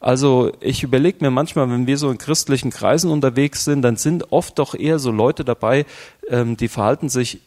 Also 0.00 0.52
ich 0.60 0.82
überlege 0.82 1.18
mir 1.20 1.30
manchmal, 1.30 1.70
wenn 1.70 1.86
wir 1.86 1.98
so 1.98 2.10
in 2.10 2.18
christlichen 2.18 2.70
Kreisen 2.70 3.10
unterwegs 3.10 3.64
sind, 3.64 3.82
dann 3.82 3.96
sind 3.96 4.32
oft 4.32 4.58
doch 4.58 4.74
eher 4.74 4.98
so 4.98 5.10
Leute 5.10 5.44
dabei, 5.44 5.86
ähm, 6.28 6.56
die 6.56 6.68
verhalten 6.68 7.08
sich, 7.08 7.40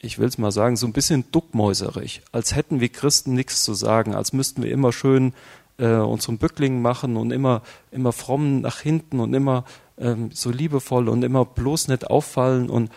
ich 0.00 0.18
will 0.18 0.28
es 0.28 0.38
mal 0.38 0.52
sagen, 0.52 0.76
so 0.76 0.86
ein 0.86 0.92
bisschen 0.92 1.24
duckmäuserig, 1.32 2.22
als 2.32 2.54
hätten 2.54 2.80
wir 2.80 2.88
Christen 2.88 3.34
nichts 3.34 3.64
zu 3.64 3.74
sagen, 3.74 4.14
als 4.14 4.32
müssten 4.32 4.62
wir 4.62 4.70
immer 4.70 4.92
schön 4.92 5.34
äh, 5.78 5.94
unseren 5.94 6.38
Bückling 6.38 6.80
machen 6.82 7.16
und 7.16 7.30
immer, 7.30 7.62
immer 7.90 8.12
fromm 8.12 8.60
nach 8.60 8.80
hinten 8.80 9.20
und 9.20 9.34
immer 9.34 9.64
ähm, 9.98 10.30
so 10.32 10.50
liebevoll 10.50 11.08
und 11.08 11.22
immer 11.22 11.44
bloß 11.44 11.88
nicht 11.88 12.08
auffallen. 12.08 12.70
Und, 12.70 12.90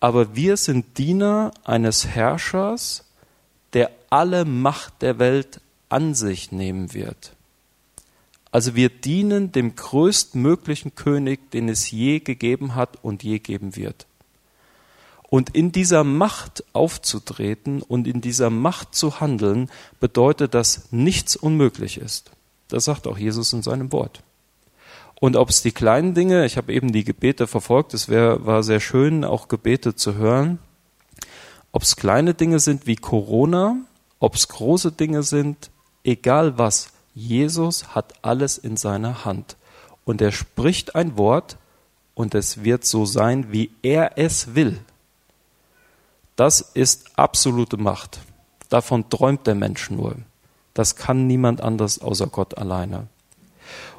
aber 0.00 0.36
wir 0.36 0.56
sind 0.56 0.98
Diener 0.98 1.52
eines 1.64 2.06
Herrschers, 2.06 3.04
der 3.72 3.90
alle 4.10 4.44
Macht 4.44 5.02
der 5.02 5.18
Welt 5.18 5.60
an 5.88 6.14
sich 6.14 6.52
nehmen 6.52 6.94
wird. 6.94 7.33
Also 8.54 8.76
wir 8.76 8.88
dienen 8.88 9.50
dem 9.50 9.74
größtmöglichen 9.74 10.94
König, 10.94 11.50
den 11.50 11.68
es 11.68 11.90
je 11.90 12.20
gegeben 12.20 12.76
hat 12.76 13.02
und 13.02 13.24
je 13.24 13.40
geben 13.40 13.74
wird. 13.74 14.06
Und 15.28 15.56
in 15.56 15.72
dieser 15.72 16.04
Macht 16.04 16.62
aufzutreten 16.72 17.82
und 17.82 18.06
in 18.06 18.20
dieser 18.20 18.50
Macht 18.50 18.94
zu 18.94 19.18
handeln, 19.18 19.68
bedeutet, 19.98 20.54
dass 20.54 20.92
nichts 20.92 21.34
unmöglich 21.34 21.98
ist. 21.98 22.30
Das 22.68 22.84
sagt 22.84 23.08
auch 23.08 23.18
Jesus 23.18 23.52
in 23.52 23.64
seinem 23.64 23.90
Wort. 23.90 24.22
Und 25.18 25.34
ob 25.34 25.50
es 25.50 25.62
die 25.62 25.72
kleinen 25.72 26.14
Dinge, 26.14 26.46
ich 26.46 26.56
habe 26.56 26.72
eben 26.72 26.92
die 26.92 27.02
Gebete 27.02 27.48
verfolgt, 27.48 27.92
es 27.92 28.08
wär, 28.08 28.46
war 28.46 28.62
sehr 28.62 28.78
schön, 28.78 29.24
auch 29.24 29.48
Gebete 29.48 29.96
zu 29.96 30.14
hören, 30.14 30.60
ob 31.72 31.82
es 31.82 31.96
kleine 31.96 32.34
Dinge 32.34 32.60
sind 32.60 32.86
wie 32.86 32.94
Corona, 32.94 33.78
ob 34.20 34.36
es 34.36 34.46
große 34.46 34.92
Dinge 34.92 35.24
sind, 35.24 35.72
egal 36.04 36.56
was, 36.56 36.93
Jesus 37.14 37.94
hat 37.94 38.14
alles 38.22 38.58
in 38.58 38.76
seiner 38.76 39.24
Hand. 39.24 39.56
Und 40.04 40.20
er 40.20 40.32
spricht 40.32 40.94
ein 40.94 41.16
Wort 41.16 41.56
und 42.14 42.34
es 42.34 42.64
wird 42.64 42.84
so 42.84 43.06
sein, 43.06 43.52
wie 43.52 43.70
er 43.82 44.18
es 44.18 44.54
will. 44.54 44.80
Das 46.36 46.60
ist 46.60 47.16
absolute 47.16 47.76
Macht. 47.76 48.20
Davon 48.68 49.08
träumt 49.08 49.46
der 49.46 49.54
Mensch 49.54 49.90
nur. 49.90 50.16
Das 50.74 50.96
kann 50.96 51.26
niemand 51.26 51.60
anders 51.60 52.00
außer 52.00 52.26
Gott 52.26 52.58
alleine. 52.58 53.06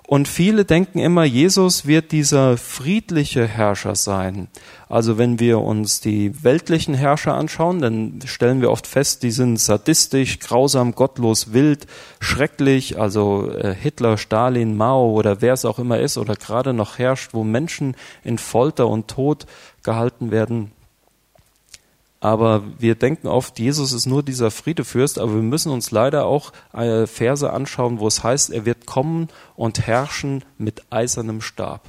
Und 0.07 0.27
viele 0.27 0.65
denken 0.65 0.99
immer, 0.99 1.23
Jesus 1.23 1.87
wird 1.87 2.11
dieser 2.11 2.57
friedliche 2.57 3.47
Herrscher 3.47 3.95
sein. 3.95 4.49
Also 4.87 5.17
wenn 5.17 5.39
wir 5.39 5.61
uns 5.61 5.99
die 5.99 6.43
weltlichen 6.43 6.93
Herrscher 6.93 7.33
anschauen, 7.33 7.81
dann 7.81 8.19
stellen 8.25 8.61
wir 8.61 8.69
oft 8.69 8.85
fest, 8.85 9.23
die 9.23 9.31
sind 9.31 9.59
sadistisch, 9.59 10.37
grausam, 10.39 10.93
gottlos, 10.93 11.53
wild, 11.53 11.87
schrecklich. 12.19 12.99
Also 12.99 13.51
äh, 13.51 13.73
Hitler, 13.73 14.17
Stalin, 14.17 14.77
Mao 14.77 15.11
oder 15.11 15.41
wer 15.41 15.53
es 15.53 15.65
auch 15.65 15.79
immer 15.79 15.99
ist 15.99 16.19
oder 16.19 16.35
gerade 16.35 16.73
noch 16.73 16.99
herrscht, 16.99 17.33
wo 17.33 17.43
Menschen 17.43 17.95
in 18.23 18.37
Folter 18.37 18.87
und 18.87 19.07
Tod 19.07 19.47
gehalten 19.81 20.29
werden. 20.29 20.71
Aber 22.25 22.63
wir 22.79 22.95
denken 22.95 23.27
oft, 23.27 23.59
Jesus 23.59 23.93
ist 23.93 24.07
nur 24.07 24.23
dieser 24.23 24.49
Friedefürst, 24.49 25.19
aber 25.19 25.35
wir 25.35 25.43
müssen 25.43 25.71
uns 25.71 25.91
leider 25.91 26.25
auch 26.25 26.53
äh, 26.73 27.05
Verse 27.05 27.53
anschauen, 27.53 27.99
wo 27.99 28.07
es 28.07 28.23
heißt, 28.23 28.49
er 28.49 28.65
wird 28.65 28.87
kommen 28.87 29.27
und 29.55 29.85
herrschen 29.85 30.43
mit 30.57 30.91
eisernem 30.91 31.39
Stab. 31.41 31.87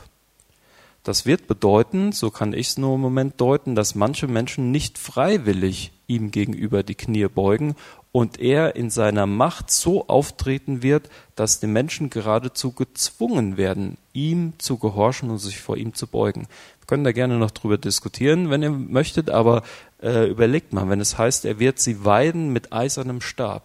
Das 1.04 1.24
wird 1.24 1.46
bedeuten, 1.46 2.12
so 2.12 2.30
kann 2.30 2.52
ich 2.52 2.66
es 2.66 2.76
nur 2.76 2.96
im 2.96 3.00
Moment 3.00 3.40
deuten, 3.40 3.74
dass 3.74 3.94
manche 3.94 4.26
Menschen 4.26 4.70
nicht 4.70 4.98
freiwillig 4.98 5.92
ihm 6.06 6.30
gegenüber 6.30 6.82
die 6.82 6.96
Knie 6.96 7.28
beugen 7.28 7.74
und 8.16 8.40
er 8.40 8.76
in 8.76 8.88
seiner 8.88 9.26
Macht 9.26 9.70
so 9.70 10.08
auftreten 10.08 10.82
wird, 10.82 11.10
dass 11.34 11.60
die 11.60 11.66
Menschen 11.66 12.08
geradezu 12.08 12.72
gezwungen 12.72 13.58
werden, 13.58 13.98
ihm 14.14 14.54
zu 14.56 14.78
gehorchen 14.78 15.28
und 15.28 15.36
sich 15.36 15.60
vor 15.60 15.76
ihm 15.76 15.92
zu 15.92 16.06
beugen. 16.06 16.48
Wir 16.80 16.86
können 16.86 17.04
da 17.04 17.12
gerne 17.12 17.36
noch 17.36 17.50
drüber 17.50 17.76
diskutieren, 17.76 18.48
wenn 18.48 18.62
ihr 18.62 18.70
möchtet, 18.70 19.28
aber 19.28 19.64
äh, 20.02 20.30
überlegt 20.30 20.72
mal, 20.72 20.88
wenn 20.88 21.02
es 21.02 21.18
heißt, 21.18 21.44
er 21.44 21.58
wird 21.58 21.78
sie 21.78 22.06
weiden 22.06 22.54
mit 22.54 22.72
eisernem 22.72 23.20
Stab. 23.20 23.64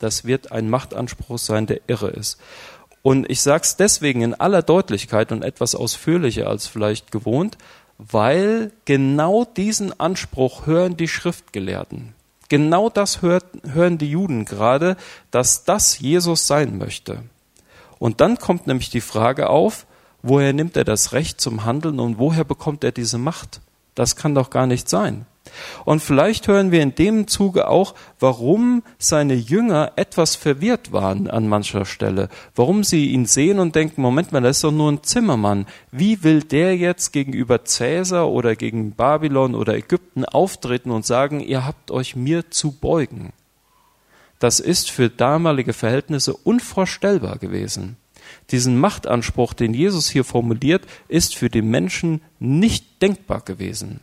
Das 0.00 0.24
wird 0.24 0.50
ein 0.50 0.68
Machtanspruch 0.68 1.38
sein, 1.38 1.68
der 1.68 1.82
irre 1.86 2.08
ist. 2.08 2.40
Und 3.02 3.30
ich 3.30 3.40
sage 3.40 3.62
es 3.62 3.76
deswegen 3.76 4.22
in 4.22 4.34
aller 4.34 4.62
Deutlichkeit 4.62 5.30
und 5.30 5.44
etwas 5.44 5.76
ausführlicher 5.76 6.48
als 6.48 6.66
vielleicht 6.66 7.12
gewohnt, 7.12 7.56
weil 7.98 8.72
genau 8.84 9.44
diesen 9.44 10.00
Anspruch 10.00 10.66
hören 10.66 10.96
die 10.96 11.06
Schriftgelehrten. 11.06 12.17
Genau 12.48 12.88
das 12.88 13.22
hört, 13.22 13.44
hören 13.64 13.98
die 13.98 14.10
Juden 14.10 14.44
gerade, 14.44 14.96
dass 15.30 15.64
das 15.64 15.98
Jesus 15.98 16.46
sein 16.46 16.78
möchte. 16.78 17.22
Und 17.98 18.20
dann 18.20 18.38
kommt 18.38 18.66
nämlich 18.66 18.90
die 18.90 19.00
Frage 19.00 19.50
auf, 19.50 19.86
woher 20.22 20.52
nimmt 20.52 20.76
er 20.76 20.84
das 20.84 21.12
Recht 21.12 21.40
zum 21.40 21.64
Handeln 21.64 22.00
und 22.00 22.18
woher 22.18 22.44
bekommt 22.44 22.84
er 22.84 22.92
diese 22.92 23.18
Macht? 23.18 23.60
Das 23.94 24.16
kann 24.16 24.34
doch 24.34 24.50
gar 24.50 24.66
nicht 24.66 24.88
sein. 24.88 25.26
Und 25.84 26.00
vielleicht 26.00 26.48
hören 26.48 26.70
wir 26.72 26.82
in 26.82 26.94
dem 26.94 27.28
Zuge 27.28 27.68
auch, 27.68 27.94
warum 28.20 28.82
seine 28.98 29.34
Jünger 29.34 29.92
etwas 29.96 30.36
verwirrt 30.36 30.92
waren 30.92 31.28
an 31.28 31.48
mancher 31.48 31.84
Stelle. 31.84 32.28
Warum 32.54 32.84
sie 32.84 33.10
ihn 33.10 33.26
sehen 33.26 33.58
und 33.58 33.74
denken, 33.74 34.02
Moment 34.02 34.32
mal, 34.32 34.40
das 34.40 34.58
ist 34.58 34.64
doch 34.64 34.72
nur 34.72 34.90
ein 34.90 35.02
Zimmermann. 35.02 35.66
Wie 35.90 36.22
will 36.22 36.42
der 36.42 36.76
jetzt 36.76 37.12
gegenüber 37.12 37.64
Cäsar 37.64 38.28
oder 38.28 38.56
gegen 38.56 38.92
Babylon 38.92 39.54
oder 39.54 39.74
Ägypten 39.74 40.24
auftreten 40.24 40.90
und 40.90 41.06
sagen, 41.06 41.40
ihr 41.40 41.64
habt 41.64 41.90
euch 41.90 42.16
mir 42.16 42.50
zu 42.50 42.72
beugen? 42.72 43.32
Das 44.38 44.60
ist 44.60 44.90
für 44.90 45.08
damalige 45.08 45.72
Verhältnisse 45.72 46.32
unvorstellbar 46.32 47.38
gewesen. 47.38 47.96
Diesen 48.50 48.78
Machtanspruch, 48.78 49.52
den 49.52 49.74
Jesus 49.74 50.08
hier 50.08 50.24
formuliert, 50.24 50.86
ist 51.08 51.36
für 51.36 51.50
die 51.50 51.62
Menschen 51.62 52.22
nicht 52.38 53.02
denkbar 53.02 53.40
gewesen. 53.40 54.00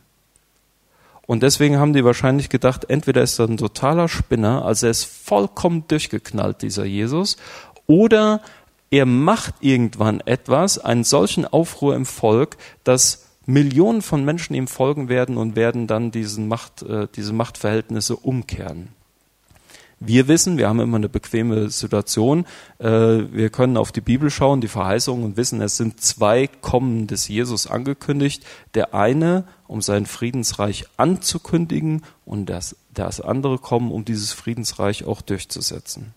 Und 1.26 1.42
deswegen 1.42 1.78
haben 1.78 1.92
die 1.92 2.04
wahrscheinlich 2.04 2.48
gedacht, 2.48 2.88
entweder 2.88 3.22
ist 3.22 3.38
er 3.38 3.46
ein 3.46 3.56
totaler 3.56 4.08
Spinner, 4.08 4.64
also 4.64 4.86
er 4.86 4.90
ist 4.90 5.04
vollkommen 5.04 5.84
durchgeknallt, 5.88 6.62
dieser 6.62 6.84
Jesus, 6.84 7.36
oder 7.86 8.40
er 8.90 9.06
macht 9.06 9.54
irgendwann 9.60 10.20
etwas, 10.20 10.78
einen 10.78 11.04
solchen 11.04 11.44
Aufruhr 11.44 11.96
im 11.96 12.06
Volk, 12.06 12.56
dass 12.84 13.26
Millionen 13.46 14.02
von 14.02 14.24
Menschen 14.24 14.54
ihm 14.54 14.66
folgen 14.66 15.08
werden 15.08 15.36
und 15.36 15.56
werden 15.56 15.86
dann 15.86 16.10
diesen 16.10 16.48
Macht, 16.48 16.82
äh, 16.82 17.08
diese 17.14 17.32
Machtverhältnisse 17.32 18.16
umkehren. 18.16 18.88
Wir 19.98 20.28
wissen, 20.28 20.58
wir 20.58 20.68
haben 20.68 20.80
immer 20.80 20.98
eine 20.98 21.08
bequeme 21.08 21.70
Situation. 21.70 22.44
Äh, 22.78 22.86
wir 22.86 23.48
können 23.48 23.78
auf 23.78 23.92
die 23.92 24.02
Bibel 24.02 24.28
schauen, 24.30 24.60
die 24.60 24.68
Verheißungen 24.68 25.24
und 25.24 25.36
wissen, 25.38 25.62
es 25.62 25.78
sind 25.78 26.00
zwei 26.00 26.48
Kommen 26.48 27.06
des 27.06 27.28
Jesus 27.28 27.66
angekündigt. 27.66 28.44
Der 28.74 28.92
eine, 28.94 29.44
um 29.66 29.80
sein 29.80 30.04
Friedensreich 30.04 30.84
anzukündigen 30.98 32.02
und 32.26 32.46
das, 32.46 32.76
das 32.92 33.22
andere 33.22 33.58
Kommen, 33.58 33.90
um 33.90 34.04
dieses 34.04 34.32
Friedensreich 34.32 35.04
auch 35.04 35.22
durchzusetzen. 35.22 36.12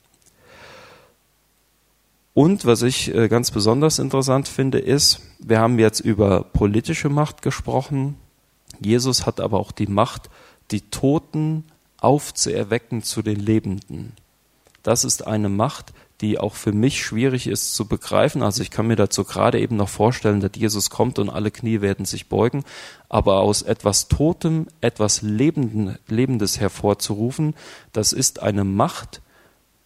Und 2.33 2.65
was 2.65 2.81
ich 2.81 3.13
äh, 3.15 3.29
ganz 3.29 3.51
besonders 3.51 3.97
interessant 3.97 4.49
finde, 4.49 4.79
ist, 4.79 5.21
wir 5.39 5.59
haben 5.59 5.79
jetzt 5.79 6.01
über 6.01 6.43
politische 6.43 7.09
Macht 7.09 7.41
gesprochen. 7.41 8.17
Jesus 8.81 9.25
hat 9.25 9.39
aber 9.39 9.57
auch 9.57 9.71
die 9.71 9.87
Macht, 9.87 10.29
die 10.71 10.81
Toten 10.81 11.63
aufzuerwecken 12.01 13.03
zu 13.03 13.21
den 13.21 13.39
Lebenden. 13.39 14.13
Das 14.83 15.03
ist 15.03 15.27
eine 15.27 15.49
Macht, 15.49 15.93
die 16.21 16.37
auch 16.37 16.55
für 16.55 16.73
mich 16.73 17.01
schwierig 17.01 17.47
ist 17.47 17.73
zu 17.73 17.87
begreifen. 17.87 18.43
Also 18.43 18.61
ich 18.61 18.71
kann 18.71 18.87
mir 18.87 18.95
dazu 18.95 19.23
gerade 19.23 19.59
eben 19.59 19.77
noch 19.77 19.89
vorstellen, 19.89 20.41
dass 20.41 20.51
Jesus 20.55 20.89
kommt 20.89 21.17
und 21.17 21.29
alle 21.29 21.51
Knie 21.51 21.81
werden 21.81 22.05
sich 22.05 22.27
beugen. 22.27 22.63
Aber 23.07 23.39
aus 23.39 23.61
etwas 23.61 24.09
Totem 24.09 24.67
etwas 24.81 25.21
Lebenden, 25.21 25.97
Lebendes 26.07 26.59
hervorzurufen, 26.59 27.55
das 27.93 28.11
ist 28.11 28.41
eine 28.41 28.65
Macht, 28.65 29.21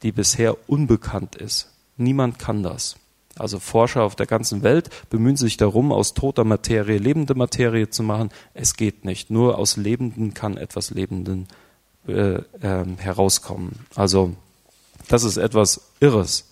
die 0.01 0.11
bisher 0.11 0.57
unbekannt 0.67 1.35
ist. 1.35 1.69
Niemand 1.97 2.39
kann 2.39 2.63
das. 2.63 2.95
Also 3.35 3.59
Forscher 3.59 4.03
auf 4.03 4.15
der 4.15 4.27
ganzen 4.27 4.61
Welt 4.63 4.89
bemühen 5.09 5.37
sich 5.37 5.57
darum, 5.57 5.91
aus 5.91 6.13
toter 6.13 6.43
Materie 6.43 6.97
lebende 6.97 7.33
Materie 7.35 7.89
zu 7.89 8.03
machen. 8.03 8.29
Es 8.53 8.75
geht 8.75 9.05
nicht. 9.05 9.31
Nur 9.31 9.57
aus 9.57 9.77
Lebenden 9.77 10.33
kann 10.33 10.57
etwas 10.57 10.91
Lebenden 10.91 11.47
äh, 12.07 12.35
äh, 12.35 12.85
herauskommen. 12.97 13.85
Also 13.95 14.35
das 15.07 15.23
ist 15.23 15.37
etwas 15.37 15.81
Irres. 15.99 16.49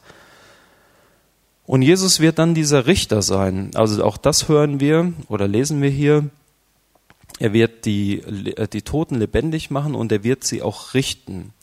Und 1.66 1.82
Jesus 1.82 2.20
wird 2.20 2.40
dann 2.40 2.54
dieser 2.54 2.88
Richter 2.88 3.22
sein. 3.22 3.72
Also 3.76 4.04
auch 4.04 4.18
das 4.18 4.50
hören 4.50 4.80
wir 4.80 5.14
oder 5.28 5.48
lesen 5.48 5.82
wir 5.82 5.90
hier. 5.90 6.30
Er 7.40 7.54
wird 7.54 7.86
die, 7.86 8.20
äh, 8.20 8.68
die 8.68 8.82
Toten 8.82 9.16
lebendig 9.16 9.72
machen 9.72 9.96
und 9.96 10.12
er 10.12 10.24
wird 10.24 10.44
sie 10.44 10.62
auch 10.62 10.94
richten. 10.94 11.54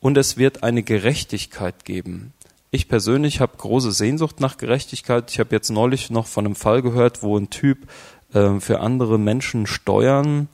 Und 0.00 0.18
es 0.18 0.36
wird 0.36 0.62
eine 0.62 0.82
Gerechtigkeit 0.82 1.84
geben. 1.84 2.32
Ich 2.70 2.88
persönlich 2.88 3.40
habe 3.40 3.56
große 3.56 3.92
Sehnsucht 3.92 4.40
nach 4.40 4.58
Gerechtigkeit. 4.58 5.30
Ich 5.30 5.38
habe 5.38 5.54
jetzt 5.54 5.70
neulich 5.70 6.10
noch 6.10 6.26
von 6.26 6.44
einem 6.44 6.56
Fall 6.56 6.82
gehört, 6.82 7.22
wo 7.22 7.38
ein 7.38 7.48
Typ 7.48 7.88
äh, 8.32 8.60
für 8.60 8.80
andere 8.80 9.18
Menschen 9.18 9.66
Steuern 9.66 10.48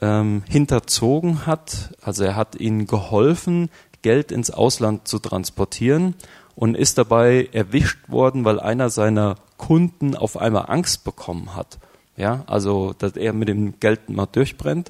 ähm, 0.00 0.42
hinterzogen 0.48 1.46
hat. 1.46 1.94
Also 2.02 2.24
er 2.24 2.36
hat 2.36 2.56
ihnen 2.56 2.86
geholfen, 2.86 3.70
Geld 4.02 4.30
ins 4.30 4.50
Ausland 4.50 5.08
zu 5.08 5.18
transportieren 5.18 6.14
und 6.54 6.76
ist 6.76 6.98
dabei 6.98 7.48
erwischt 7.52 8.08
worden, 8.08 8.44
weil 8.44 8.60
einer 8.60 8.90
seiner 8.90 9.36
Kunden 9.56 10.14
auf 10.14 10.36
einmal 10.36 10.66
Angst 10.68 11.04
bekommen 11.04 11.54
hat. 11.54 11.78
Ja, 12.16 12.44
also, 12.46 12.94
dass 12.96 13.12
er 13.12 13.32
mit 13.32 13.48
dem 13.48 13.78
Geld 13.78 14.08
mal 14.08 14.26
durchbrennt. 14.26 14.88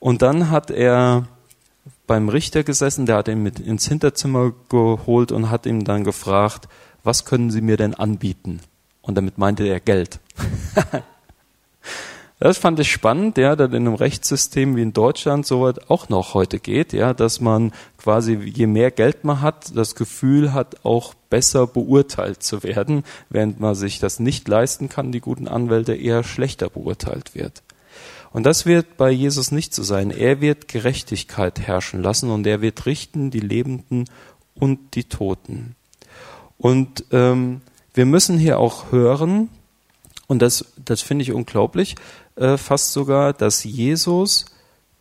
Und 0.00 0.22
dann 0.22 0.50
hat 0.50 0.70
er 0.70 1.28
beim 2.06 2.28
Richter 2.28 2.64
gesessen, 2.64 3.06
der 3.06 3.16
hat 3.16 3.28
ihn 3.28 3.42
mit 3.42 3.60
ins 3.60 3.86
Hinterzimmer 3.86 4.52
geholt 4.68 5.30
und 5.30 5.50
hat 5.50 5.66
ihm 5.66 5.84
dann 5.84 6.04
gefragt, 6.04 6.68
was 7.04 7.24
können 7.24 7.50
Sie 7.50 7.60
mir 7.60 7.76
denn 7.76 7.94
anbieten? 7.94 8.60
Und 9.02 9.16
damit 9.16 9.38
meinte 9.38 9.64
er 9.64 9.80
Geld. 9.80 10.20
Das 12.44 12.58
fand 12.58 12.78
ich 12.78 12.92
spannend, 12.92 13.38
ja, 13.38 13.56
dass 13.56 13.70
in 13.70 13.86
einem 13.86 13.94
Rechtssystem 13.94 14.76
wie 14.76 14.82
in 14.82 14.92
Deutschland 14.92 15.46
sowas 15.46 15.76
auch 15.88 16.10
noch 16.10 16.34
heute 16.34 16.58
geht, 16.58 16.92
ja, 16.92 17.14
dass 17.14 17.40
man 17.40 17.72
quasi 17.96 18.34
je 18.34 18.66
mehr 18.66 18.90
Geld 18.90 19.24
man 19.24 19.40
hat, 19.40 19.74
das 19.74 19.94
Gefühl 19.94 20.52
hat, 20.52 20.84
auch 20.84 21.14
besser 21.30 21.66
beurteilt 21.66 22.42
zu 22.42 22.62
werden, 22.62 23.02
während 23.30 23.60
man 23.60 23.74
sich 23.74 23.98
das 23.98 24.20
nicht 24.20 24.46
leisten 24.46 24.90
kann, 24.90 25.10
die 25.10 25.20
guten 25.20 25.48
Anwälte 25.48 25.94
eher 25.94 26.22
schlechter 26.22 26.68
beurteilt 26.68 27.34
wird. 27.34 27.62
Und 28.30 28.44
das 28.44 28.66
wird 28.66 28.98
bei 28.98 29.10
Jesus 29.10 29.50
nicht 29.50 29.72
so 29.72 29.82
sein. 29.82 30.10
Er 30.10 30.42
wird 30.42 30.68
Gerechtigkeit 30.68 31.60
herrschen 31.60 32.02
lassen 32.02 32.28
und 32.28 32.46
er 32.46 32.60
wird 32.60 32.84
richten 32.84 33.30
die 33.30 33.40
Lebenden 33.40 34.04
und 34.54 34.96
die 34.96 35.04
Toten. 35.04 35.76
Und 36.58 37.06
ähm, 37.10 37.62
wir 37.94 38.04
müssen 38.04 38.36
hier 38.36 38.58
auch 38.58 38.92
hören, 38.92 39.48
und 40.26 40.40
das, 40.40 40.72
das 40.82 41.02
finde 41.02 41.22
ich 41.22 41.32
unglaublich, 41.32 41.96
äh, 42.36 42.56
fast 42.56 42.92
sogar, 42.92 43.32
dass 43.32 43.64
Jesus 43.64 44.46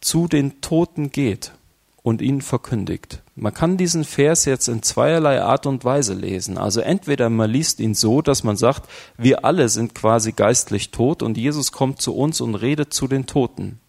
zu 0.01 0.27
den 0.27 0.61
Toten 0.61 1.11
geht 1.11 1.53
und 2.03 2.21
ihnen 2.21 2.41
verkündigt. 2.41 3.21
Man 3.35 3.53
kann 3.53 3.77
diesen 3.77 4.03
Vers 4.03 4.45
jetzt 4.45 4.67
in 4.67 4.83
zweierlei 4.83 5.41
Art 5.41 5.65
und 5.65 5.85
Weise 5.85 6.13
lesen. 6.13 6.57
Also 6.57 6.81
entweder 6.81 7.29
man 7.29 7.49
liest 7.49 7.79
ihn 7.79 7.95
so, 7.95 8.21
dass 8.21 8.43
man 8.43 8.57
sagt, 8.57 8.89
wir 9.17 9.45
alle 9.45 9.69
sind 9.69 9.95
quasi 9.95 10.33
geistlich 10.33 10.91
tot 10.91 11.23
und 11.23 11.37
Jesus 11.37 11.71
kommt 11.71 12.01
zu 12.01 12.15
uns 12.15 12.41
und 12.41 12.55
redet 12.55 12.93
zu 12.93 13.07
den 13.07 13.25
Toten. 13.25 13.79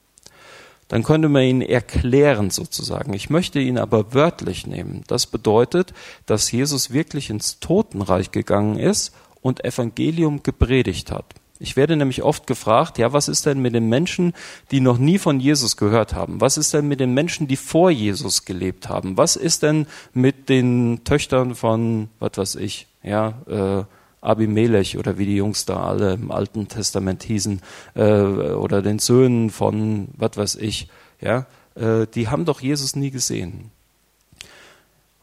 Dann 0.89 1.03
könnte 1.03 1.29
man 1.29 1.43
ihn 1.43 1.63
erklären 1.63 2.51
sozusagen. 2.51 3.15
Ich 3.15 3.31
möchte 3.31 3.59
ihn 3.59 3.79
aber 3.79 4.15
wörtlich 4.15 4.67
nehmen. 4.67 5.03
Das 5.09 5.27
bedeutet, 5.27 5.93
dass 6.27 6.53
Jesus 6.53 6.93
wirklich 6.93 7.31
ins 7.31 7.59
Totenreich 7.59 8.31
gegangen 8.31 8.79
ist 8.79 9.13
und 9.41 9.65
Evangelium 9.65 10.43
gepredigt 10.43 11.11
hat. 11.11 11.35
Ich 11.61 11.77
werde 11.77 11.97
nämlich 11.97 12.23
oft 12.23 12.49
gefragt, 12.49 12.99
ja, 12.99 13.13
was 13.13 13.29
ist 13.29 13.47
denn 13.47 13.61
mit 13.61 13.75
den 13.75 13.89
Menschen, 13.89 14.33
die 14.73 14.81
noch 14.81 14.99
nie 14.99 15.19
von 15.19 15.39
Jesus 15.39 15.77
gehört 15.77 16.13
haben? 16.13 16.41
Was 16.41 16.57
ist 16.57 16.75
denn 16.75 16.89
mit 16.89 16.99
den 16.99 17.15
Menschen, 17.15 17.47
die 17.47 17.57
vor 17.57 17.91
Jesus 17.91 18.45
gelebt 18.45 18.89
haben? 18.89 19.17
Was 19.17 19.37
ist 19.37 19.63
denn 19.63 19.87
mit 20.13 20.49
den 20.49 21.03
Töchtern 21.05 21.55
von, 21.55 22.09
was 22.19 22.37
weiß 22.37 22.55
ich, 22.57 22.89
ja, 23.05 23.35
äh, 23.47 23.85
Abimelech 24.21 24.99
oder 24.99 25.19
wie 25.19 25.27
die 25.27 25.37
Jungs 25.37 25.65
da 25.65 25.85
alle 25.85 26.15
im 26.15 26.31
Alten 26.33 26.67
Testament 26.67 27.23
hießen, 27.23 27.61
äh, 27.95 28.03
oder 28.03 28.83
den 28.83 28.99
Söhnen 28.99 29.51
von, 29.51 30.09
was 30.17 30.37
weiß 30.37 30.57
ich, 30.57 30.89
ja, 31.21 31.47
äh, 31.77 32.07
die 32.13 32.29
haben 32.29 32.47
doch 32.47 32.61
Jesus 32.61 32.97
nie 32.97 33.11
gesehen. 33.11 33.71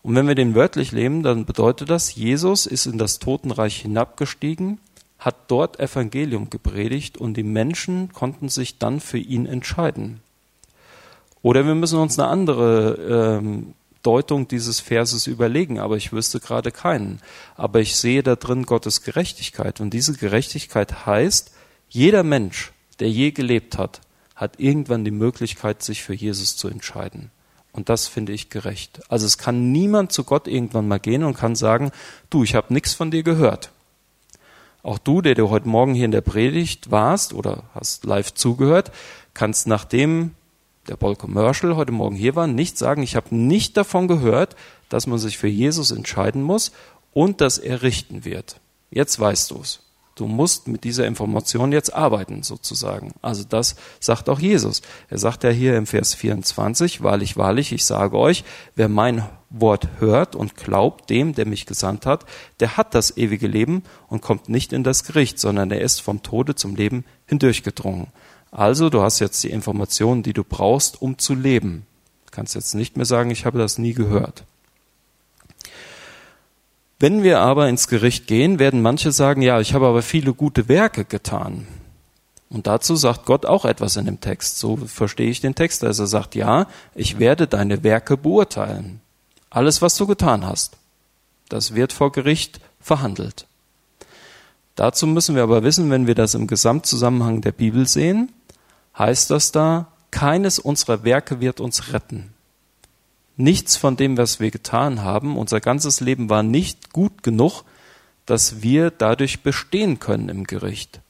Und 0.04 0.16
wenn 0.16 0.28
wir 0.28 0.36
den 0.36 0.56
wörtlich 0.56 0.92
leben, 0.92 1.24
dann 1.24 1.46
bedeutet 1.46 1.90
das, 1.90 2.16
Jesus 2.16 2.66
ist 2.66 2.86
in 2.86 2.98
das 2.98 3.20
Totenreich 3.20 3.82
hinabgestiegen, 3.82 4.80
hat 5.22 5.36
dort 5.50 5.80
Evangelium 5.80 6.50
gepredigt 6.50 7.18
und 7.18 7.36
die 7.36 7.44
Menschen 7.44 8.12
konnten 8.12 8.50
sich 8.50 8.80
dann 8.80 9.00
für 9.00 9.20
ihn 9.20 9.46
entscheiden. 9.46 10.20
Oder 11.44 11.66
wir 11.66 11.76
müssen 11.76 12.00
uns 12.00 12.18
eine 12.18 12.28
andere 12.28 13.38
ähm, 13.40 13.76
Deutung 14.02 14.48
dieses 14.48 14.80
Verses 14.80 15.28
überlegen, 15.28 15.80
aber 15.80 15.96
ich 15.96 16.12
wüsste 16.12 16.40
gerade 16.40 16.72
keinen. 16.72 17.22
Aber 17.56 17.80
ich 17.80 17.96
sehe 17.96 18.24
da 18.24 18.36
drin 18.36 18.64
Gottes 18.64 19.04
Gerechtigkeit 19.04 19.80
und 19.80 19.92
diese 19.92 20.14
Gerechtigkeit 20.14 21.06
heißt, 21.06 21.52
jeder 21.88 22.24
Mensch, 22.24 22.72
der 23.00 23.10
je 23.10 23.30
gelebt 23.30 23.78
hat, 23.78 24.02
hat 24.36 24.60
irgendwann 24.60 25.06
die 25.06 25.12
Möglichkeit, 25.12 25.84
sich 25.84 26.02
für 26.02 26.16
Jesus 26.16 26.58
zu 26.58 26.68
entscheiden. 26.68 27.30
Und 27.74 27.90
das 27.90 28.08
finde 28.08 28.34
ich 28.34 28.50
gerecht. 28.50 29.02
Also 29.08 29.28
es 29.28 29.38
kann 29.38 29.72
niemand 29.72 30.12
zu 30.12 30.24
Gott 30.24 30.48
irgendwann 30.48 30.88
mal 30.88 31.00
gehen 31.00 31.24
und 31.24 31.38
kann 31.38 31.56
sagen, 31.56 31.92
du, 32.32 32.44
ich 32.44 32.56
habe 32.56 32.74
nichts 32.74 32.96
von 32.96 33.12
dir 33.12 33.22
gehört. 33.22 33.72
Auch 34.84 34.98
du, 34.98 35.22
der 35.22 35.36
du 35.36 35.50
heute 35.50 35.68
Morgen 35.68 35.94
hier 35.94 36.06
in 36.06 36.12
der 36.12 36.22
Predigt 36.22 36.90
warst 36.92 37.34
oder 37.34 37.64
hast 37.74 38.06
live 38.06 38.34
zugehört, 38.34 38.92
kannst 39.34 39.68
nachdem 39.68 40.32
der 40.88 40.96
Paul 40.96 41.16
Commercial 41.16 41.76
heute 41.76 41.92
Morgen 41.92 42.16
hier 42.16 42.36
war, 42.36 42.48
nicht 42.48 42.78
sagen, 42.78 43.04
ich 43.04 43.16
habe 43.16 43.36
nicht 43.36 43.78
davon 43.78 44.08
gehört, 44.08 44.56
dass 44.90 45.06
man 45.06 45.20
sich 45.20 45.38
für 45.38 45.48
Jesus 45.48 45.92
entscheiden 45.92 46.42
muss 46.42 46.72
und 47.14 47.42
dass 47.42 47.60
er 47.60 47.84
richten 47.84 48.26
wird. 48.26 48.60
Jetzt 48.90 49.20
weißt 49.20 49.52
du 49.52 49.62
es. 49.62 49.80
Du 50.16 50.28
musst 50.28 50.68
mit 50.68 50.84
dieser 50.84 51.08
Information 51.08 51.72
jetzt 51.72 51.94
arbeiten, 51.94 52.44
sozusagen. 52.44 53.14
Also 53.22 53.44
das 53.48 53.76
sagt 54.00 54.30
auch 54.30 54.40
Jesus. 54.40 54.82
Er 55.10 55.18
sagt 55.18 55.44
ja 55.44 55.50
hier 55.50 55.78
im 55.78 55.88
Vers 55.88 56.14
24, 56.14 57.02
wahrlich, 57.02 57.38
wahrlich, 57.38 57.72
ich 57.72 57.86
sage 57.86 58.18
euch, 58.18 58.44
wer 58.76 58.90
mein 58.90 59.28
Wort 59.50 59.88
hört 60.00 60.36
und 60.36 60.56
glaubt 60.56 61.10
dem, 61.10 61.34
der 61.34 61.46
mich 61.46 61.66
gesandt 61.66 62.06
hat, 62.06 62.26
der 62.60 62.78
hat 62.78 62.94
das 62.94 63.16
ewige 63.18 63.48
Leben 63.48 63.84
und 64.08 64.22
kommt 64.22 64.50
nicht 64.50 64.74
in 64.74 64.84
das 64.84 65.04
Gericht, 65.04 65.40
sondern 65.40 65.72
er 65.72 65.82
ist 65.82 66.02
vom 66.02 66.24
Tode 66.24 66.56
zum 66.56 66.76
Leben 66.76 67.06
hindurchgedrungen. 67.26 68.08
Also, 68.52 68.90
du 68.90 69.02
hast 69.02 69.20
jetzt 69.20 69.42
die 69.44 69.50
Informationen, 69.50 70.24
die 70.24 70.34
du 70.34 70.44
brauchst, 70.44 71.02
um 71.02 71.18
zu 71.18 71.34
leben. 71.36 71.86
Du 72.26 72.32
kannst 72.32 72.54
jetzt 72.56 72.76
nicht 72.76 72.98
mehr 72.98 73.06
sagen, 73.06 73.32
ich 73.32 73.46
habe 73.46 73.58
das 73.58 73.78
nie 73.78 73.94
gehört. 73.94 74.44
Wenn 77.02 77.24
wir 77.24 77.40
aber 77.40 77.68
ins 77.68 77.88
Gericht 77.88 78.28
gehen, 78.28 78.60
werden 78.60 78.84
manche 78.84 79.12
sagen, 79.12 79.42
ja, 79.42 79.60
ich 79.60 79.74
habe 79.74 79.88
aber 79.88 80.04
viele 80.04 80.36
gute 80.36 80.70
Werke 80.70 81.04
getan. 81.04 81.66
Und 82.48 82.68
dazu 82.68 82.96
sagt 82.96 83.26
Gott 83.26 83.48
auch 83.48 83.66
etwas 83.66 83.96
in 83.96 84.06
dem 84.06 84.22
Text. 84.22 84.60
So 84.60 84.78
verstehe 84.78 85.32
ich 85.32 85.42
den 85.42 85.56
Text. 85.56 85.84
Also 85.84 86.04
er 86.04 86.08
sagt, 86.08 86.36
ja, 86.36 86.68
ich 86.94 87.18
werde 87.18 87.48
deine 87.48 87.82
Werke 87.82 88.18
beurteilen. 88.18 89.02
Alles, 89.50 89.82
was 89.82 89.98
du 89.98 90.06
getan 90.06 90.46
hast. 90.46 90.78
Das 91.50 91.74
wird 91.74 91.92
vor 91.92 92.12
Gericht 92.12 92.60
verhandelt. 92.80 93.48
Dazu 94.76 95.08
müssen 95.08 95.36
wir 95.36 95.42
aber 95.42 95.64
wissen, 95.64 95.90
wenn 95.90 96.06
wir 96.06 96.14
das 96.14 96.36
im 96.36 96.46
Gesamtzusammenhang 96.46 97.42
der 97.42 97.52
Bibel 97.52 97.88
sehen, 97.88 98.32
heißt 98.96 99.32
das 99.32 99.52
da, 99.52 99.88
keines 100.12 100.60
unserer 100.60 101.04
Werke 101.04 101.42
wird 101.42 101.62
uns 101.62 101.94
retten. 101.94 102.32
Nichts 103.42 103.76
von 103.76 103.98
dem, 103.98 104.18
was 104.18 104.40
wir 104.40 104.52
getan 104.52 105.02
haben, 105.02 105.36
unser 105.36 105.60
ganzes 105.60 106.00
Leben 106.00 106.30
war 106.30 106.44
nicht 106.44 106.94
gut 106.94 107.24
genug, 107.24 107.64
dass 108.28 108.62
wir 108.62 108.92
dadurch 108.92 109.42
bestehen 109.42 109.98
können 109.98 110.30
im 110.30 110.44
Gericht, 110.44 111.02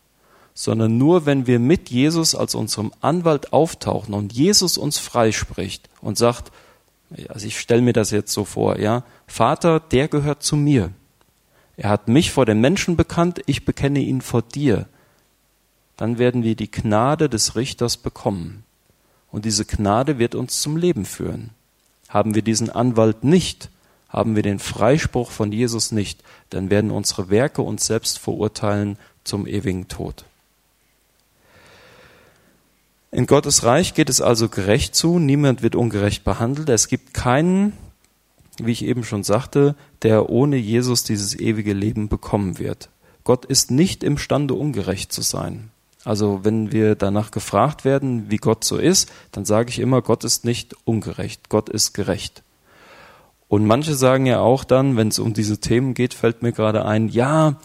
sondern 0.53 0.97
nur 0.97 1.25
wenn 1.25 1.45
wir 1.45 1.59
mit 1.59 1.89
Jesus 1.89 2.33
als 2.33 2.55
unserem 2.55 2.93
Anwalt 3.01 3.51
auftauchen 3.51 4.13
und 4.13 4.31
Jesus 4.31 4.77
uns 4.77 4.97
freispricht 4.97 5.89
und 5.99 6.17
sagt, 6.17 6.53
also 7.27 7.45
ich 7.45 7.59
stelle 7.59 7.81
mir 7.81 7.91
das 7.91 8.11
jetzt 8.11 8.31
so 8.31 8.45
vor, 8.45 8.79
ja, 8.79 9.03
Vater, 9.27 9.81
der 9.81 10.07
gehört 10.07 10.41
zu 10.41 10.55
mir. 10.55 10.91
Er 11.75 11.89
hat 11.89 12.07
mich 12.07 12.31
vor 12.31 12.45
den 12.45 12.61
Menschen 12.61 12.95
bekannt, 12.95 13.41
ich 13.45 13.65
bekenne 13.65 13.99
ihn 13.99 14.21
vor 14.21 14.41
dir. 14.41 14.87
Dann 15.97 16.17
werden 16.17 16.43
wir 16.43 16.55
die 16.55 16.71
Gnade 16.71 17.27
des 17.27 17.57
Richters 17.57 17.97
bekommen. 17.97 18.63
Und 19.31 19.43
diese 19.43 19.65
Gnade 19.65 20.17
wird 20.17 20.33
uns 20.33 20.61
zum 20.61 20.77
Leben 20.77 21.03
führen. 21.03 21.49
Haben 22.11 22.35
wir 22.35 22.41
diesen 22.41 22.69
Anwalt 22.69 23.23
nicht, 23.23 23.69
haben 24.09 24.35
wir 24.35 24.43
den 24.43 24.59
Freispruch 24.59 25.31
von 25.31 25.53
Jesus 25.53 25.91
nicht, 25.93 26.21
dann 26.49 26.69
werden 26.69 26.91
unsere 26.91 27.29
Werke 27.29 27.61
uns 27.61 27.85
selbst 27.85 28.19
verurteilen 28.19 28.97
zum 29.23 29.47
ewigen 29.47 29.87
Tod. 29.87 30.25
In 33.11 33.27
Gottes 33.27 33.63
Reich 33.63 33.93
geht 33.93 34.09
es 34.09 34.21
also 34.21 34.49
gerecht 34.49 34.95
zu, 34.95 35.19
niemand 35.19 35.61
wird 35.63 35.75
ungerecht 35.75 36.23
behandelt, 36.23 36.69
es 36.69 36.87
gibt 36.89 37.13
keinen, 37.13 37.73
wie 38.57 38.71
ich 38.71 38.83
eben 38.83 39.05
schon 39.05 39.23
sagte, 39.23 39.75
der 40.01 40.29
ohne 40.29 40.57
Jesus 40.57 41.03
dieses 41.05 41.39
ewige 41.39 41.73
Leben 41.73 42.09
bekommen 42.09 42.59
wird. 42.59 42.89
Gott 43.23 43.45
ist 43.45 43.71
nicht 43.71 44.03
imstande, 44.03 44.53
ungerecht 44.53 45.13
zu 45.13 45.21
sein. 45.21 45.71
Also 46.03 46.39
wenn 46.43 46.71
wir 46.71 46.95
danach 46.95 47.31
gefragt 47.31 47.85
werden, 47.85 48.29
wie 48.29 48.37
Gott 48.37 48.63
so 48.63 48.77
ist, 48.77 49.11
dann 49.31 49.45
sage 49.45 49.69
ich 49.69 49.79
immer, 49.79 50.01
Gott 50.01 50.23
ist 50.23 50.45
nicht 50.45 50.75
ungerecht, 50.83 51.49
Gott 51.49 51.69
ist 51.69 51.93
gerecht. 51.93 52.43
Und 53.47 53.65
manche 53.65 53.95
sagen 53.95 54.25
ja 54.25 54.39
auch 54.39 54.63
dann, 54.63 54.97
wenn 54.97 55.09
es 55.09 55.19
um 55.19 55.33
diese 55.33 55.59
Themen 55.59 55.93
geht, 55.93 56.13
fällt 56.13 56.41
mir 56.41 56.53
gerade 56.53 56.85
ein, 56.85 57.09
ja, 57.09 57.57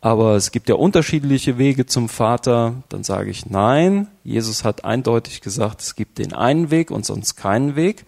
aber 0.00 0.36
es 0.36 0.50
gibt 0.50 0.68
ja 0.68 0.74
unterschiedliche 0.74 1.56
Wege 1.56 1.86
zum 1.86 2.10
Vater. 2.10 2.82
Dann 2.90 3.04
sage 3.04 3.30
ich, 3.30 3.46
nein, 3.46 4.08
Jesus 4.22 4.62
hat 4.62 4.84
eindeutig 4.84 5.40
gesagt, 5.40 5.80
es 5.80 5.96
gibt 5.96 6.18
den 6.18 6.34
einen 6.34 6.70
Weg 6.70 6.90
und 6.90 7.06
sonst 7.06 7.36
keinen 7.36 7.74
Weg. 7.74 8.04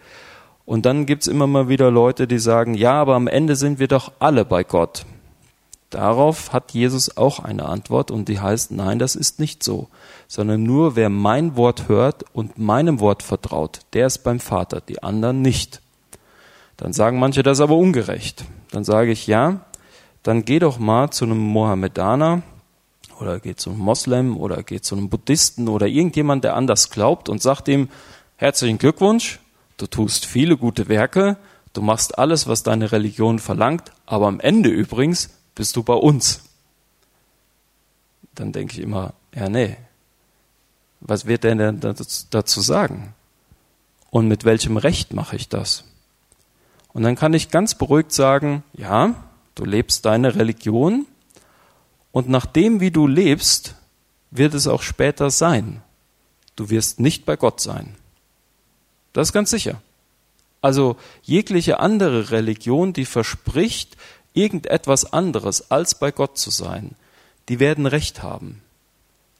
Und 0.63 0.85
dann 0.85 1.07
gibt's 1.07 1.25
immer 1.25 1.47
mal 1.47 1.69
wieder 1.69 1.89
Leute, 1.89 2.27
die 2.27 2.37
sagen, 2.37 2.75
ja, 2.75 2.93
aber 2.93 3.15
am 3.15 3.27
Ende 3.27 3.55
sind 3.55 3.79
wir 3.79 3.87
doch 3.87 4.11
alle 4.19 4.45
bei 4.45 4.63
Gott. 4.63 5.07
Darauf 5.89 6.51
hat 6.51 6.73
Jesus 6.73 7.15
auch 7.15 7.39
eine 7.39 7.65
Antwort 7.65 8.11
und 8.11 8.27
die 8.27 8.41
heißt, 8.41 8.71
nein, 8.71 8.99
das 8.99 9.15
ist 9.15 9.39
nicht 9.39 9.63
so, 9.63 9.87
sondern 10.27 10.63
nur 10.63 10.97
wer 10.97 11.09
mein 11.09 11.55
Wort 11.55 11.87
hört 11.87 12.25
und 12.33 12.57
meinem 12.57 12.99
Wort 12.99 13.23
vertraut, 13.23 13.79
der 13.93 14.07
ist 14.07 14.19
beim 14.19 14.41
Vater, 14.41 14.81
die 14.81 15.01
anderen 15.01 15.41
nicht. 15.41 15.81
Dann 16.75 16.91
sagen 16.91 17.19
manche, 17.19 17.41
das 17.41 17.61
aber 17.61 17.75
ungerecht. 17.75 18.43
Dann 18.71 18.83
sage 18.83 19.11
ich, 19.11 19.27
ja, 19.27 19.61
dann 20.23 20.43
geh 20.43 20.59
doch 20.59 20.77
mal 20.77 21.09
zu 21.09 21.23
einem 21.23 21.37
Mohammedaner 21.37 22.41
oder 23.21 23.39
geh 23.39 23.55
zu 23.55 23.69
einem 23.69 23.79
Moslem 23.79 24.35
oder 24.35 24.63
geh 24.63 24.81
zu 24.81 24.95
einem 24.95 25.07
Buddhisten 25.07 25.69
oder 25.69 25.87
irgendjemand, 25.87 26.43
der 26.43 26.55
anders 26.57 26.89
glaubt 26.89 27.29
und 27.29 27.41
sagt 27.41 27.69
ihm, 27.69 27.87
herzlichen 28.35 28.77
Glückwunsch, 28.77 29.39
du 29.77 29.87
tust 29.87 30.25
viele 30.25 30.57
gute 30.57 30.89
Werke, 30.89 31.37
du 31.71 31.81
machst 31.81 32.19
alles, 32.19 32.45
was 32.45 32.63
deine 32.63 32.91
Religion 32.91 33.39
verlangt, 33.39 33.93
aber 34.05 34.27
am 34.27 34.41
Ende 34.41 34.69
übrigens 34.69 35.36
bist 35.57 35.75
du 35.75 35.81
bei 35.81 35.95
uns? 35.95 36.41
Dann 38.35 38.51
denke 38.51 38.73
ich 38.73 38.79
immer, 38.79 39.13
ja, 39.33 39.49
nee. 39.49 39.75
Was 41.01 41.25
wird 41.25 41.43
der 41.43 41.55
denn 41.55 41.79
dazu 42.29 42.61
sagen? 42.61 43.15
Und 44.11 44.27
mit 44.27 44.45
welchem 44.45 44.77
Recht 44.77 45.13
mache 45.13 45.35
ich 45.35 45.49
das? 45.49 45.83
Und 46.93 47.01
dann 47.01 47.15
kann 47.15 47.33
ich 47.33 47.49
ganz 47.49 47.73
beruhigt 47.75 48.11
sagen, 48.11 48.63
ja, 48.73 49.15
du 49.55 49.65
lebst 49.65 50.05
deine 50.05 50.35
Religion 50.35 51.07
und 52.11 52.29
nach 52.29 52.45
dem, 52.45 52.79
wie 52.79 52.91
du 52.91 53.07
lebst, 53.07 53.73
wird 54.29 54.53
es 54.53 54.67
auch 54.67 54.83
später 54.83 55.31
sein. 55.31 55.81
Du 56.55 56.69
wirst 56.69 56.99
nicht 56.99 57.25
bei 57.25 57.35
Gott 57.35 57.61
sein. 57.61 57.95
Das 59.13 59.29
ist 59.29 59.33
ganz 59.33 59.49
sicher. 59.49 59.81
Also 60.61 60.97
jegliche 61.21 61.79
andere 61.79 62.31
Religion, 62.31 62.93
die 62.93 63.05
verspricht, 63.05 63.95
irgendetwas 64.37 65.11
anderes 65.11 65.71
als 65.71 65.95
bei 65.95 66.11
Gott 66.11 66.37
zu 66.37 66.51
sein, 66.51 66.91
die 67.49 67.59
werden 67.59 67.85
Recht 67.85 68.23
haben. 68.23 68.61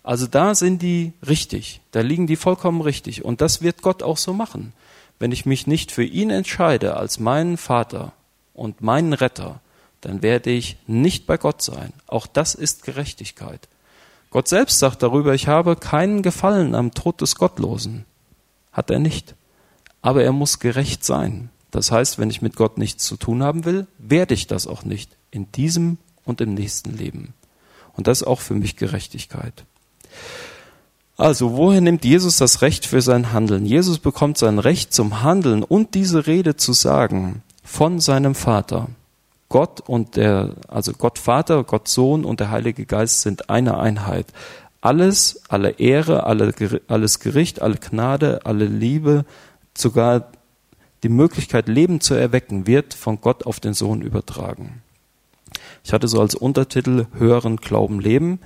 Also 0.03 0.25
da 0.25 0.55
sind 0.55 0.81
die 0.81 1.13
richtig, 1.27 1.81
da 1.91 2.01
liegen 2.01 2.27
die 2.27 2.37
vollkommen 2.37 2.81
richtig. 2.81 3.25
Und 3.25 3.41
das 3.41 3.61
wird 3.61 3.81
Gott 3.81 4.03
auch 4.03 4.17
so 4.17 4.33
machen. 4.33 4.73
Wenn 5.19 5.31
ich 5.31 5.45
mich 5.45 5.67
nicht 5.67 5.91
für 5.91 6.03
ihn 6.03 6.29
entscheide 6.29 6.95
als 6.95 7.19
meinen 7.19 7.57
Vater 7.57 8.13
und 8.53 8.81
meinen 8.81 9.13
Retter, 9.13 9.59
dann 10.01 10.21
werde 10.21 10.49
ich 10.49 10.77
nicht 10.87 11.27
bei 11.27 11.37
Gott 11.37 11.61
sein. 11.61 11.91
Auch 12.07 12.27
das 12.27 12.55
ist 12.55 12.83
Gerechtigkeit. 12.83 13.67
Gott 14.29 14.47
selbst 14.47 14.79
sagt 14.79 15.03
darüber, 15.03 15.33
ich 15.33 15.47
habe 15.47 15.75
keinen 15.75 16.21
Gefallen 16.21 16.75
am 16.75 16.93
Tod 16.93 17.21
des 17.21 17.35
Gottlosen. 17.35 18.05
Hat 18.71 18.89
er 18.89 18.99
nicht. 18.99 19.35
Aber 20.01 20.23
er 20.23 20.31
muss 20.31 20.59
gerecht 20.59 21.03
sein. 21.03 21.49
Das 21.71 21.91
heißt, 21.91 22.17
wenn 22.17 22.29
ich 22.29 22.41
mit 22.41 22.55
Gott 22.55 22.77
nichts 22.77 23.03
zu 23.05 23.17
tun 23.17 23.43
haben 23.43 23.65
will, 23.65 23.87
werde 23.97 24.33
ich 24.33 24.47
das 24.47 24.67
auch 24.67 24.83
nicht 24.83 25.11
in 25.31 25.51
diesem 25.51 25.97
und 26.23 26.41
im 26.41 26.53
nächsten 26.53 26.95
Leben. 26.95 27.33
Und 27.93 28.07
das 28.07 28.21
ist 28.21 28.27
auch 28.27 28.39
für 28.39 28.53
mich 28.53 28.75
Gerechtigkeit. 28.75 29.65
Also, 31.17 31.57
woher 31.57 31.81
nimmt 31.81 32.05
Jesus 32.05 32.37
das 32.37 32.61
Recht 32.61 32.85
für 32.85 33.01
sein 33.01 33.33
Handeln? 33.33 33.65
Jesus 33.65 33.97
bekommt 33.97 34.37
sein 34.37 34.59
Recht 34.59 34.93
zum 34.93 35.23
Handeln 35.23 35.63
und 35.63 35.95
diese 35.95 36.27
Rede 36.27 36.57
zu 36.57 36.73
sagen 36.73 37.41
von 37.63 37.99
seinem 37.99 38.35
Vater. 38.35 38.87
Gott 39.49 39.81
und 39.81 40.15
der, 40.15 40.51
also 40.67 40.93
Gott 40.93 41.17
Vater, 41.17 41.63
Gott 41.63 41.87
Sohn 41.87 42.23
und 42.23 42.39
der 42.39 42.51
Heilige 42.51 42.85
Geist 42.85 43.21
sind 43.21 43.49
eine 43.49 43.79
Einheit. 43.79 44.27
Alles, 44.81 45.41
alle 45.49 45.71
Ehre, 45.71 46.25
alle, 46.25 46.53
alles 46.87 47.19
Gericht, 47.19 47.61
alle 47.63 47.77
Gnade, 47.77 48.41
alle 48.45 48.65
Liebe, 48.65 49.25
sogar 49.75 50.31
die 51.03 51.09
Möglichkeit, 51.09 51.67
Leben 51.67 52.01
zu 52.01 52.13
erwecken, 52.13 52.67
wird 52.67 52.93
von 52.93 53.21
Gott 53.21 53.45
auf 53.45 53.59
den 53.59 53.73
Sohn 53.73 54.01
übertragen. 54.01 54.81
Ich 55.83 55.93
hatte 55.93 56.07
so 56.07 56.19
als 56.19 56.35
Untertitel 56.35 57.05
Hören, 57.17 57.57
Glauben, 57.57 57.99
Leben. 57.99 58.39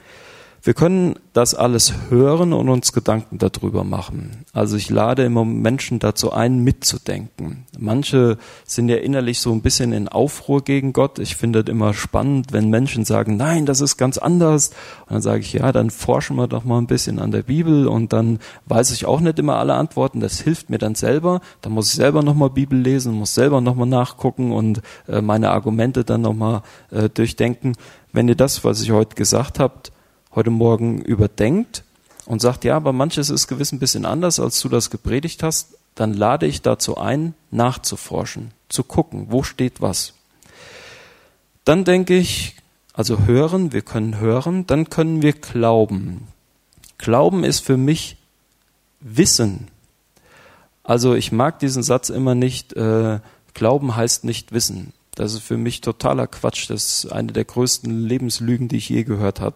Wir 0.63 0.75
können 0.75 1.15
das 1.33 1.55
alles 1.55 1.91
hören 2.09 2.53
und 2.53 2.69
uns 2.69 2.93
Gedanken 2.93 3.39
darüber 3.39 3.83
machen. 3.83 4.45
Also 4.53 4.77
ich 4.77 4.91
lade 4.91 5.23
immer 5.23 5.43
Menschen 5.43 5.97
dazu 5.97 6.33
ein, 6.33 6.59
mitzudenken. 6.59 7.65
Manche 7.79 8.37
sind 8.63 8.87
ja 8.87 8.97
innerlich 8.97 9.39
so 9.39 9.51
ein 9.53 9.63
bisschen 9.63 9.91
in 9.91 10.07
Aufruhr 10.07 10.63
gegen 10.63 10.93
Gott. 10.93 11.17
Ich 11.17 11.35
finde 11.35 11.61
es 11.61 11.65
immer 11.65 11.95
spannend, 11.95 12.53
wenn 12.53 12.69
Menschen 12.69 13.05
sagen, 13.05 13.37
nein, 13.37 13.65
das 13.65 13.81
ist 13.81 13.97
ganz 13.97 14.19
anders. 14.19 14.69
Und 15.07 15.13
dann 15.13 15.21
sage 15.23 15.39
ich, 15.39 15.53
ja, 15.53 15.71
dann 15.71 15.89
forschen 15.89 16.35
wir 16.35 16.47
doch 16.47 16.63
mal 16.63 16.77
ein 16.77 16.85
bisschen 16.85 17.17
an 17.17 17.31
der 17.31 17.41
Bibel 17.41 17.87
und 17.87 18.13
dann 18.13 18.37
weiß 18.65 18.91
ich 18.91 19.07
auch 19.07 19.19
nicht 19.19 19.39
immer 19.39 19.55
alle 19.55 19.73
Antworten. 19.73 20.19
Das 20.19 20.41
hilft 20.41 20.69
mir 20.69 20.77
dann 20.77 20.93
selber. 20.93 21.41
Dann 21.61 21.73
muss 21.73 21.87
ich 21.87 21.95
selber 21.95 22.21
nochmal 22.21 22.51
Bibel 22.51 22.79
lesen, 22.79 23.13
muss 23.13 23.33
selber 23.33 23.61
nochmal 23.61 23.87
nachgucken 23.87 24.51
und 24.51 24.83
äh, 25.07 25.21
meine 25.21 25.49
Argumente 25.49 26.03
dann 26.03 26.21
nochmal 26.21 26.61
äh, 26.91 27.09
durchdenken. 27.09 27.73
Wenn 28.13 28.27
ihr 28.27 28.35
das, 28.35 28.63
was 28.63 28.79
ich 28.83 28.91
heute 28.91 29.15
gesagt 29.15 29.57
habt, 29.57 29.91
heute 30.33 30.49
Morgen 30.49 31.01
überdenkt 31.01 31.83
und 32.25 32.41
sagt, 32.41 32.63
ja, 32.63 32.75
aber 32.75 32.93
manches 32.93 33.29
ist 33.29 33.47
gewiss 33.47 33.71
ein 33.71 33.79
bisschen 33.79 34.05
anders, 34.05 34.39
als 34.39 34.59
du 34.61 34.69
das 34.69 34.89
gepredigt 34.89 35.43
hast, 35.43 35.75
dann 35.95 36.13
lade 36.13 36.45
ich 36.45 36.61
dazu 36.61 36.97
ein, 36.97 37.33
nachzuforschen, 37.51 38.51
zu 38.69 38.83
gucken, 38.83 39.27
wo 39.29 39.43
steht 39.43 39.81
was. 39.81 40.13
Dann 41.65 41.83
denke 41.83 42.17
ich, 42.17 42.55
also 42.93 43.25
hören, 43.25 43.71
wir 43.73 43.81
können 43.81 44.19
hören, 44.19 44.65
dann 44.67 44.89
können 44.89 45.21
wir 45.21 45.33
glauben. 45.33 46.27
Glauben 46.97 47.43
ist 47.43 47.59
für 47.59 47.77
mich 47.77 48.17
Wissen. 48.99 49.67
Also 50.83 51.15
ich 51.15 51.31
mag 51.31 51.59
diesen 51.59 51.83
Satz 51.83 52.09
immer 52.09 52.35
nicht, 52.35 52.73
äh, 52.73 53.19
Glauben 53.53 53.95
heißt 53.95 54.23
nicht 54.23 54.51
Wissen. 54.51 54.93
Das 55.15 55.33
ist 55.33 55.43
für 55.43 55.57
mich 55.57 55.81
totaler 55.81 56.27
Quatsch. 56.27 56.69
Das 56.69 57.03
ist 57.03 57.11
eine 57.11 57.33
der 57.33 57.43
größten 57.43 58.07
Lebenslügen, 58.07 58.67
die 58.67 58.77
ich 58.77 58.89
je 58.89 59.03
gehört 59.03 59.41
habe. 59.41 59.55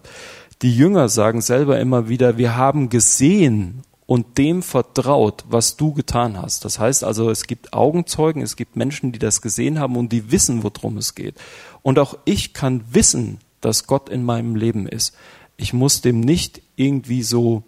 Die 0.61 0.75
Jünger 0.75 1.09
sagen 1.09 1.41
selber 1.41 1.79
immer 1.79 2.07
wieder, 2.07 2.37
wir 2.37 2.55
haben 2.55 2.89
gesehen 2.89 3.83
und 4.05 4.37
dem 4.37 4.61
vertraut, 4.61 5.43
was 5.49 5.77
du 5.77 5.93
getan 5.93 6.39
hast. 6.41 6.63
Das 6.63 6.79
heißt 6.79 7.03
also, 7.03 7.29
es 7.29 7.47
gibt 7.47 7.73
Augenzeugen, 7.73 8.41
es 8.41 8.55
gibt 8.55 8.75
Menschen, 8.75 9.11
die 9.11 9.19
das 9.19 9.41
gesehen 9.41 9.79
haben 9.79 9.97
und 9.97 10.11
die 10.11 10.31
wissen, 10.31 10.63
worum 10.63 10.97
es 10.97 11.15
geht. 11.15 11.35
Und 11.81 11.99
auch 11.99 12.17
ich 12.25 12.53
kann 12.53 12.83
wissen, 12.91 13.39
dass 13.61 13.87
Gott 13.87 14.09
in 14.09 14.23
meinem 14.23 14.55
Leben 14.55 14.87
ist. 14.87 15.15
Ich 15.57 15.73
muss 15.73 16.01
dem 16.01 16.19
nicht 16.19 16.61
irgendwie 16.75 17.23
so 17.23 17.63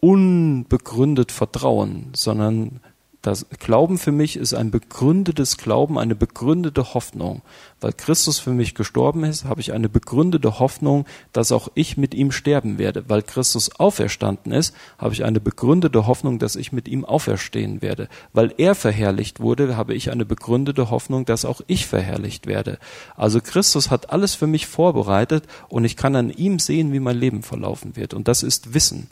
unbegründet 0.00 1.32
vertrauen, 1.32 2.10
sondern 2.14 2.80
das 3.28 3.46
Glauben 3.58 3.98
für 3.98 4.10
mich 4.10 4.36
ist 4.36 4.54
ein 4.54 4.70
begründetes 4.70 5.58
Glauben, 5.58 5.98
eine 5.98 6.14
begründete 6.14 6.94
Hoffnung. 6.94 7.42
Weil 7.80 7.92
Christus 7.92 8.38
für 8.38 8.52
mich 8.52 8.74
gestorben 8.74 9.22
ist, 9.22 9.44
habe 9.44 9.60
ich 9.60 9.72
eine 9.72 9.90
begründete 9.90 10.58
Hoffnung, 10.58 11.04
dass 11.32 11.52
auch 11.52 11.68
ich 11.74 11.98
mit 11.98 12.14
ihm 12.14 12.32
sterben 12.32 12.78
werde. 12.78 13.04
Weil 13.08 13.22
Christus 13.22 13.78
auferstanden 13.78 14.52
ist, 14.52 14.74
habe 14.96 15.12
ich 15.12 15.24
eine 15.24 15.40
begründete 15.40 16.06
Hoffnung, 16.06 16.38
dass 16.38 16.56
ich 16.56 16.72
mit 16.72 16.88
ihm 16.88 17.04
auferstehen 17.04 17.82
werde. 17.82 18.08
Weil 18.32 18.54
er 18.56 18.74
verherrlicht 18.74 19.40
wurde, 19.40 19.76
habe 19.76 19.94
ich 19.94 20.10
eine 20.10 20.24
begründete 20.24 20.90
Hoffnung, 20.90 21.26
dass 21.26 21.44
auch 21.44 21.60
ich 21.66 21.86
verherrlicht 21.86 22.46
werde. 22.46 22.78
Also 23.14 23.42
Christus 23.42 23.90
hat 23.90 24.10
alles 24.10 24.34
für 24.34 24.46
mich 24.46 24.66
vorbereitet 24.66 25.44
und 25.68 25.84
ich 25.84 25.96
kann 25.96 26.16
an 26.16 26.30
ihm 26.30 26.58
sehen, 26.58 26.94
wie 26.94 27.00
mein 27.00 27.18
Leben 27.18 27.42
verlaufen 27.42 27.94
wird. 27.94 28.14
Und 28.14 28.26
das 28.26 28.42
ist 28.42 28.72
Wissen. 28.72 29.10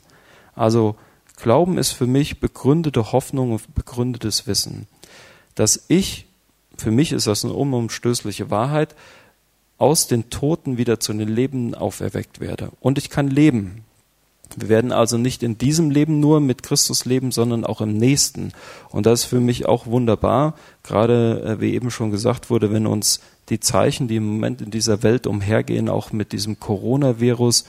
Also 0.55 0.95
Glauben 1.37 1.77
ist 1.77 1.91
für 1.91 2.07
mich 2.07 2.39
begründete 2.39 3.11
Hoffnung 3.11 3.53
und 3.53 3.75
begründetes 3.75 4.47
Wissen. 4.47 4.87
Dass 5.55 5.85
ich, 5.87 6.25
für 6.77 6.91
mich 6.91 7.11
ist 7.11 7.27
das 7.27 7.45
eine 7.45 7.53
unumstößliche 7.53 8.49
Wahrheit, 8.49 8.95
aus 9.77 10.07
den 10.07 10.29
Toten 10.29 10.77
wieder 10.77 10.99
zu 10.99 11.13
den 11.13 11.27
Lebenden 11.27 11.75
auferweckt 11.75 12.39
werde. 12.39 12.71
Und 12.79 12.97
ich 12.97 13.09
kann 13.11 13.27
leben. 13.27 13.83
Wir 14.55 14.69
werden 14.69 14.91
also 14.91 15.17
nicht 15.17 15.43
in 15.43 15.57
diesem 15.57 15.91
Leben 15.91 16.19
nur 16.19 16.39
mit 16.39 16.63
Christus 16.63 17.05
leben, 17.05 17.31
sondern 17.31 17.63
auch 17.63 17.81
im 17.81 17.95
nächsten. 17.97 18.53
Und 18.89 19.05
das 19.05 19.21
ist 19.21 19.25
für 19.25 19.39
mich 19.39 19.67
auch 19.67 19.85
wunderbar, 19.85 20.55
gerade 20.83 21.43
äh, 21.43 21.61
wie 21.61 21.73
eben 21.73 21.91
schon 21.91 22.11
gesagt 22.11 22.49
wurde, 22.49 22.71
wenn 22.71 22.87
uns 22.87 23.19
die 23.49 23.59
Zeichen, 23.59 24.07
die 24.07 24.15
im 24.15 24.25
Moment 24.25 24.61
in 24.61 24.71
dieser 24.71 25.03
Welt 25.03 25.27
umhergehen, 25.27 25.89
auch 25.89 26.11
mit 26.11 26.31
diesem 26.31 26.59
Coronavirus, 26.59 27.65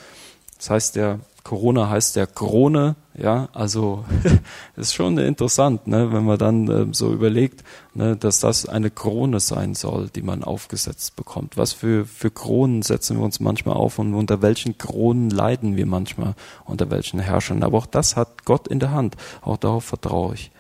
das 0.57 0.71
heißt, 0.71 0.97
der 0.97 1.21
Corona 1.49 1.89
heißt 1.89 2.17
ja 2.17 2.27
Krone, 2.27 2.95
ja, 3.17 3.49
also 3.55 4.05
ist 4.77 4.93
schon 4.93 5.17
interessant, 5.17 5.87
ne, 5.87 6.13
wenn 6.13 6.27
man 6.27 6.37
dann 6.37 6.69
äh, 6.69 6.87
so 6.93 7.11
überlegt, 7.11 7.65
ne, 7.95 8.17
dass 8.17 8.41
das 8.41 8.69
eine 8.69 8.91
Krone 8.91 9.41
sein 9.41 9.75
soll, 9.75 10.11
die 10.15 10.21
man 10.21 10.45
aufgesetzt 10.45 11.17
bekommt. 11.17 11.57
Was 11.57 11.73
für, 11.73 12.05
für 12.05 12.31
Kronen 12.31 12.83
setzen 12.83 13.17
wir 13.17 13.25
uns 13.25 13.41
manchmal 13.41 13.77
auf 13.77 13.99
und 13.99 14.13
unter 14.13 14.43
welchen 14.43 14.77
Kronen 14.77 15.31
leiden 15.31 15.75
wir 15.79 15.87
manchmal, 15.87 16.35
unter 16.67 16.91
welchen 16.91 17.19
Herrschern. 17.19 17.63
Aber 17.63 17.79
auch 17.79 17.87
das 17.87 18.15
hat 18.15 18.45
Gott 18.45 18.69
in 18.69 18.79
der 18.79 18.91
Hand, 18.91 19.17
auch 19.41 19.57
darauf 19.57 19.85
vertraue 19.85 20.35
ich. 20.35 20.51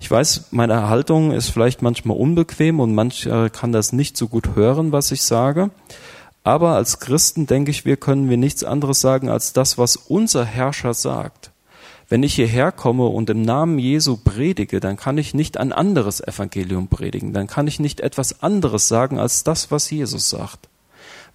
Ich 0.00 0.10
weiß, 0.10 0.46
meine 0.50 0.88
Haltung 0.88 1.32
ist 1.32 1.50
vielleicht 1.50 1.82
manchmal 1.82 2.16
unbequem 2.16 2.80
und 2.80 2.94
mancher 2.94 3.50
kann 3.50 3.72
das 3.72 3.92
nicht 3.92 4.16
so 4.16 4.28
gut 4.28 4.56
hören, 4.56 4.92
was 4.92 5.12
ich 5.12 5.20
sage. 5.20 5.70
Aber 6.44 6.74
als 6.74 6.98
Christen 6.98 7.46
denke 7.46 7.70
ich, 7.70 7.84
wir 7.84 7.96
können 7.96 8.28
wir 8.28 8.36
nichts 8.36 8.64
anderes 8.64 9.00
sagen 9.00 9.28
als 9.28 9.52
das, 9.52 9.78
was 9.78 9.96
unser 9.96 10.44
Herrscher 10.44 10.94
sagt. 10.94 11.52
Wenn 12.08 12.24
ich 12.24 12.34
hierher 12.34 12.72
komme 12.72 13.06
und 13.06 13.30
im 13.30 13.42
Namen 13.42 13.78
Jesu 13.78 14.18
predige, 14.18 14.80
dann 14.80 14.96
kann 14.96 15.16
ich 15.18 15.34
nicht 15.34 15.56
ein 15.56 15.72
anderes 15.72 16.20
Evangelium 16.20 16.88
predigen, 16.88 17.32
dann 17.32 17.46
kann 17.46 17.66
ich 17.66 17.80
nicht 17.80 18.00
etwas 18.00 18.42
anderes 18.42 18.88
sagen 18.88 19.18
als 19.18 19.44
das, 19.44 19.70
was 19.70 19.88
Jesus 19.90 20.28
sagt. 20.28 20.68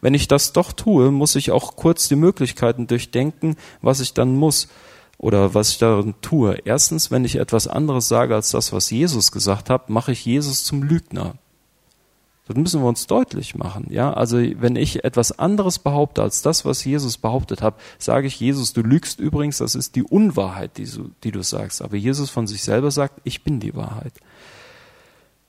Wenn 0.02 0.13
ich 0.13 0.28
das 0.28 0.54
doch 0.54 0.74
tue, 0.74 1.10
muss 1.10 1.36
ich 1.36 1.52
auch 1.52 1.76
kurz 1.76 2.08
die 2.08 2.15
Möglichkeiten 2.15 2.86
durchdenken, 2.86 3.56
was 3.82 4.02
ich 4.02 4.13
dann 4.13 4.36
muss 4.36 4.67
oder 5.17 5.56
was 5.56 5.70
ich 5.70 5.78
darin 5.80 6.13
tue. 6.22 6.60
Erstens, 6.65 7.10
wenn 7.10 7.26
ich 7.26 7.38
etwas 7.38 7.67
anderes 7.67 8.08
sage 8.08 8.36
als 8.36 8.52
das, 8.52 8.72
was 8.72 8.91
Jesus 8.91 9.32
gesagt 9.32 9.70
hat, 9.70 9.89
mache 9.89 10.12
ich 10.12 10.26
Jesus 10.26 10.63
zum 10.63 10.84
Lügner. 10.84 11.34
Das 12.48 12.56
müssen 12.56 12.82
wir 12.82 12.88
uns 12.88 13.08
deutlich 13.08 13.56
machen. 13.56 13.88
Ja, 13.90 14.14
also 14.14 14.38
wenn 14.38 14.76
ich 14.76 15.04
etwas 15.04 15.38
anderes 15.38 15.80
behaupte 15.80 16.22
als 16.22 16.42
das, 16.42 16.66
was 16.66 16.84
Jesus 16.86 17.18
behauptet 17.18 17.62
hat, 17.62 17.76
sage 18.00 18.28
ich 18.28 18.40
Jesus, 18.40 18.74
du 18.74 18.82
lügst 18.82 19.20
übrigens, 19.20 19.58
das 19.58 19.76
ist 19.76 19.96
die 19.96 20.04
Unwahrheit, 20.04 20.78
die 20.78 20.88
die 21.24 21.32
du 21.32 21.44
sagst. 21.44 21.82
Aber 21.82 21.98
Jesus 21.98 22.30
von 22.30 22.48
sich 22.48 22.64
selber 22.64 22.92
sagt, 22.92 23.20
ich 23.24 23.44
bin 23.44 23.60
die 23.60 23.76
Wahrheit. 23.76 24.14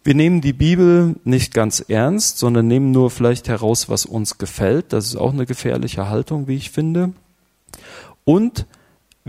Wir 0.04 0.14
nehmen 0.14 0.40
die 0.40 0.52
Bibel 0.52 1.16
nicht 1.24 1.52
ganz 1.52 1.80
ernst, 1.80 2.38
sondern 2.38 2.66
nehmen 2.66 2.92
nur 2.92 3.10
vielleicht 3.10 3.48
heraus, 3.48 3.88
was 3.88 4.06
uns 4.06 4.38
gefällt. 4.38 4.92
Das 4.92 5.06
ist 5.06 5.16
auch 5.16 5.32
eine 5.32 5.44
gefährliche 5.44 6.08
Haltung, 6.08 6.48
wie 6.48 6.56
ich 6.56 6.70
finde. 6.70 7.12
Und 8.24 8.66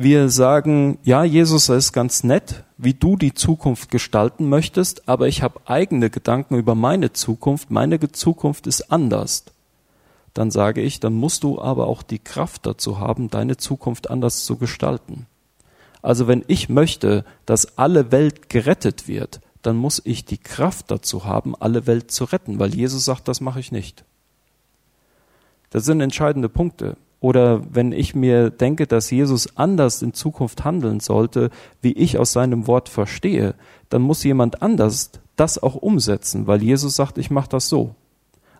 wir 0.01 0.29
sagen, 0.29 0.99
ja, 1.03 1.23
Jesus, 1.23 1.69
ist 1.69 1.93
ganz 1.93 2.23
nett, 2.23 2.63
wie 2.77 2.93
du 2.93 3.15
die 3.15 3.33
Zukunft 3.33 3.91
gestalten 3.91 4.47
möchtest, 4.49 5.07
aber 5.07 5.27
ich 5.27 5.41
habe 5.41 5.61
eigene 5.65 6.09
Gedanken 6.09 6.55
über 6.55 6.75
meine 6.75 7.13
Zukunft, 7.13 7.71
meine 7.71 7.99
Zukunft 7.99 8.67
ist 8.67 8.91
anders. 8.91 9.45
Dann 10.33 10.51
sage 10.51 10.81
ich, 10.81 10.99
dann 10.99 11.13
musst 11.13 11.43
du 11.43 11.61
aber 11.61 11.87
auch 11.87 12.03
die 12.03 12.19
Kraft 12.19 12.65
dazu 12.65 12.99
haben, 12.99 13.29
deine 13.29 13.57
Zukunft 13.57 14.09
anders 14.09 14.45
zu 14.45 14.57
gestalten. 14.57 15.25
Also 16.01 16.27
wenn 16.27 16.45
ich 16.47 16.69
möchte, 16.69 17.25
dass 17.45 17.77
alle 17.77 18.11
Welt 18.11 18.49
gerettet 18.49 19.07
wird, 19.07 19.41
dann 19.61 19.75
muss 19.75 20.01
ich 20.05 20.23
die 20.23 20.37
Kraft 20.37 20.89
dazu 20.91 21.25
haben, 21.25 21.55
alle 21.55 21.87
Welt 21.87 22.11
zu 22.11 22.23
retten, 22.23 22.59
weil 22.59 22.73
Jesus 22.73 23.05
sagt, 23.05 23.27
das 23.27 23.41
mache 23.41 23.59
ich 23.59 23.71
nicht. 23.71 24.05
Das 25.69 25.85
sind 25.85 26.01
entscheidende 26.01 26.49
Punkte. 26.49 26.95
Oder 27.21 27.61
wenn 27.69 27.91
ich 27.91 28.15
mir 28.15 28.49
denke, 28.49 28.87
dass 28.87 29.11
Jesus 29.11 29.57
anders 29.57 30.01
in 30.01 30.13
Zukunft 30.13 30.63
handeln 30.63 30.99
sollte, 30.99 31.49
wie 31.81 31.91
ich 31.91 32.17
aus 32.17 32.31
seinem 32.31 32.67
Wort 32.67 32.87
verstehe, 32.87 33.55
dann 33.89 34.01
muss 34.01 34.23
jemand 34.23 34.61
anders 34.61 35.11
das 35.35 35.61
auch 35.61 35.75
umsetzen, 35.75 36.47
weil 36.47 36.63
Jesus 36.63 36.95
sagt, 36.95 37.17
ich 37.17 37.29
mache 37.29 37.49
das 37.49 37.67
so. 37.67 37.95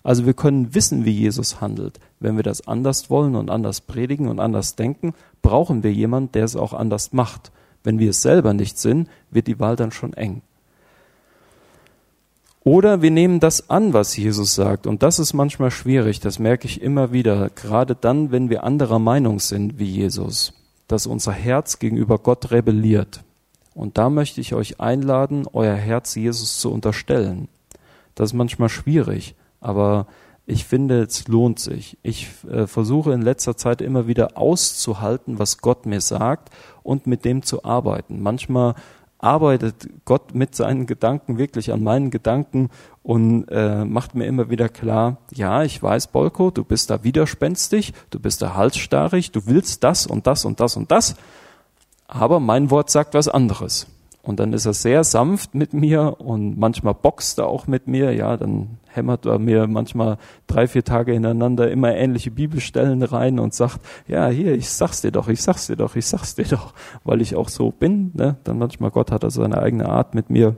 Also 0.04 0.26
wir 0.26 0.34
können 0.34 0.74
wissen, 0.74 1.06
wie 1.06 1.12
Jesus 1.12 1.62
handelt. 1.62 2.00
Wenn 2.20 2.36
wir 2.36 2.44
das 2.44 2.68
anders 2.68 3.10
wollen 3.10 3.36
und 3.36 3.50
anders 3.50 3.82
predigen 3.82 4.28
und 4.28 4.40
anders 4.40 4.76
denken, 4.76 5.14
brauchen 5.42 5.84
wir 5.84 5.94
jemanden, 5.94 6.32
der 6.34 6.46
es 6.46 6.56
auch 6.56 6.74
anders 6.74 7.12
macht. 7.14 7.52
Wenn 7.84 8.00
wir 8.00 8.10
es 8.10 8.22
selber 8.22 8.54
nicht 8.54 8.78
sind, 8.78 9.10
wird 9.32 9.48
die 9.48 9.60
Wahl 9.60 9.76
dann 9.76 9.92
schon 9.92 10.14
eng. 10.14 10.42
Oder 12.64 13.02
wir 13.02 13.12
nehmen 13.12 13.40
das 13.40 13.70
an, 13.70 13.94
was 13.94 14.18
Jesus 14.18 14.56
sagt. 14.56 14.86
Und 14.86 15.02
das 15.02 15.18
ist 15.20 15.34
manchmal 15.34 15.72
schwierig, 15.72 16.20
das 16.20 16.40
merke 16.40 16.68
ich 16.68 16.82
immer 16.82 17.12
wieder, 17.12 17.50
gerade 17.50 17.96
dann, 17.96 18.32
wenn 18.32 18.50
wir 18.50 18.64
anderer 18.64 19.00
Meinung 19.00 19.40
sind 19.40 19.80
wie 19.80 19.86
Jesus, 19.86 20.54
dass 20.88 21.08
unser 21.08 21.32
Herz 21.32 21.80
gegenüber 21.80 22.20
Gott 22.20 22.52
rebelliert. 22.52 23.24
Und 23.74 23.98
da 23.98 24.10
möchte 24.10 24.42
ich 24.42 24.54
euch 24.54 24.82
einladen, 24.82 25.48
euer 25.54 25.76
Herz 25.76 26.16
Jesus 26.16 26.60
zu 26.60 26.72
unterstellen. 26.72 27.48
Das 28.14 28.32
ist 28.32 28.34
manchmal 28.34 28.68
schwierig, 28.68 29.36
aber 29.62 30.08
ich 30.46 30.66
finde, 30.66 31.04
es 31.04 31.28
lohnt 31.28 31.60
sich. 31.60 31.98
Ich 32.02 32.28
äh, 32.50 32.66
versuche 32.66 33.14
in 33.14 33.22
letzter 33.22 33.56
Zeit 33.56 33.82
immer 33.82 34.08
wieder 34.08 34.36
auszuhalten, 34.36 35.38
was 35.38 35.60
Gott 35.60 35.86
mir 35.86 36.02
sagt 36.02 36.50
und 36.82 37.08
mit 37.08 37.24
dem 37.24 37.44
zu 37.44 37.64
arbeiten. 37.64 38.20
Manchmal 38.20 38.74
arbeitet 39.20 39.90
Gott 40.06 40.34
mit 40.34 40.56
seinen 40.56 40.88
Gedanken 40.88 41.38
wirklich 41.38 41.72
an 41.72 41.84
meinen 41.84 42.10
Gedanken 42.10 42.70
und 43.04 43.46
äh, 43.50 43.86
macht 43.86 44.16
mir 44.16 44.26
immer 44.26 44.50
wieder 44.50 44.70
klar, 44.70 45.18
ja, 45.32 45.64
ich 45.64 45.84
weiß, 45.84 46.08
Bolko, 46.08 46.52
du 46.52 46.64
bist 46.64 46.90
da 46.90 47.04
widerspenstig, 47.04 47.94
du 48.10 48.20
bist 48.20 48.42
da 48.42 48.56
halsstarrig, 48.56 49.32
du 49.32 49.46
willst 49.46 49.84
das 49.84 50.08
und 50.08 50.26
das 50.26 50.46
und 50.46 50.60
das 50.60 50.78
und 50.78 50.90
das, 50.90 51.16
aber 52.08 52.40
mein 52.40 52.72
Wort 52.72 52.90
sagt 52.90 53.14
was 53.14 53.28
anderes. 53.28 53.88
Und 54.22 54.40
dann 54.40 54.52
ist 54.52 54.66
er 54.66 54.74
sehr 54.74 55.04
sanft 55.04 55.56
mit 55.56 55.74
mir 55.74 56.18
und 56.20 56.58
manchmal 56.60 56.94
boxt 56.94 57.40
er 57.40 57.48
auch 57.48 57.68
mit 57.68 57.88
mir. 57.88 58.14
Ja, 58.14 58.36
dann 58.36 58.78
hämmert 58.88 59.26
er 59.26 59.40
mir 59.40 59.66
manchmal 59.66 60.18
drei, 60.46 60.68
vier 60.68 60.84
Tage 60.84 61.14
hintereinander 61.14 61.72
immer 61.72 61.96
ähnliche 61.96 62.30
Bibelstellen 62.30 63.02
rein 63.02 63.40
und 63.40 63.54
sagt, 63.54 63.80
ja, 64.08 64.28
hier, 64.28 64.54
ich 64.54 64.70
sag's 64.70 65.02
dir 65.02 65.12
doch, 65.12 65.30
ich 65.30 65.42
sag's 65.42 65.68
dir 65.68 65.78
doch, 65.78 65.96
ich 65.96 66.06
sag's 66.06 66.36
dir 66.36 66.46
doch, 66.46 66.74
weil 67.06 67.22
ich 67.22 67.36
auch 67.36 67.48
so 67.48 67.72
bin. 67.72 68.12
Ne? 68.14 68.36
Dann 68.44 68.60
manchmal, 68.60 68.92
Gott 68.92 69.12
hat 69.12 69.24
er 69.24 69.32
seine 69.32 69.62
eigene 69.62 69.88
Art 69.88 70.14
mit 70.14 70.30
mir. 70.30 70.58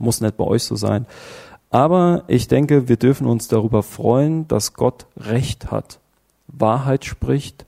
Muss 0.00 0.20
nicht 0.20 0.36
bei 0.36 0.44
euch 0.44 0.64
so 0.64 0.74
sein. 0.74 1.06
Aber 1.70 2.24
ich 2.26 2.48
denke, 2.48 2.88
wir 2.88 2.96
dürfen 2.96 3.26
uns 3.26 3.48
darüber 3.48 3.82
freuen, 3.82 4.48
dass 4.48 4.74
Gott 4.74 5.06
Recht 5.16 5.70
hat, 5.70 6.00
Wahrheit 6.48 7.04
spricht 7.04 7.64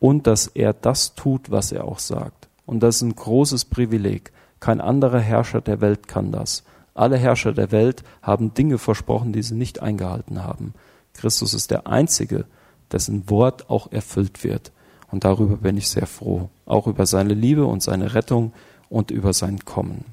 und 0.00 0.26
dass 0.26 0.48
er 0.48 0.72
das 0.72 1.14
tut, 1.14 1.50
was 1.50 1.72
er 1.72 1.84
auch 1.84 1.98
sagt. 1.98 2.48
Und 2.64 2.80
das 2.80 2.96
ist 2.96 3.02
ein 3.02 3.14
großes 3.14 3.66
Privileg. 3.66 4.32
Kein 4.66 4.80
anderer 4.80 5.20
Herrscher 5.20 5.60
der 5.60 5.80
Welt 5.80 6.08
kann 6.08 6.32
das. 6.32 6.64
Alle 6.92 7.16
Herrscher 7.16 7.52
der 7.52 7.70
Welt 7.70 8.02
haben 8.20 8.52
Dinge 8.52 8.78
versprochen, 8.78 9.32
die 9.32 9.44
sie 9.44 9.54
nicht 9.54 9.80
eingehalten 9.80 10.42
haben. 10.42 10.74
Christus 11.14 11.54
ist 11.54 11.70
der 11.70 11.86
Einzige, 11.86 12.46
dessen 12.90 13.30
Wort 13.30 13.70
auch 13.70 13.92
erfüllt 13.92 14.42
wird. 14.42 14.72
Und 15.12 15.22
darüber 15.22 15.58
bin 15.58 15.76
ich 15.76 15.88
sehr 15.88 16.08
froh. 16.08 16.48
Auch 16.64 16.88
über 16.88 17.06
seine 17.06 17.32
Liebe 17.32 17.64
und 17.64 17.80
seine 17.80 18.14
Rettung 18.14 18.52
und 18.88 19.12
über 19.12 19.32
sein 19.32 19.64
Kommen. 19.64 20.04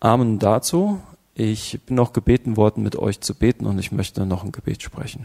Amen 0.00 0.40
dazu. 0.40 0.98
Ich 1.34 1.78
bin 1.86 1.94
noch 1.94 2.12
gebeten 2.12 2.56
worden, 2.56 2.82
mit 2.82 2.96
euch 2.96 3.20
zu 3.20 3.32
beten 3.32 3.66
und 3.66 3.78
ich 3.78 3.92
möchte 3.92 4.26
noch 4.26 4.42
ein 4.42 4.50
Gebet 4.50 4.82
sprechen. 4.82 5.24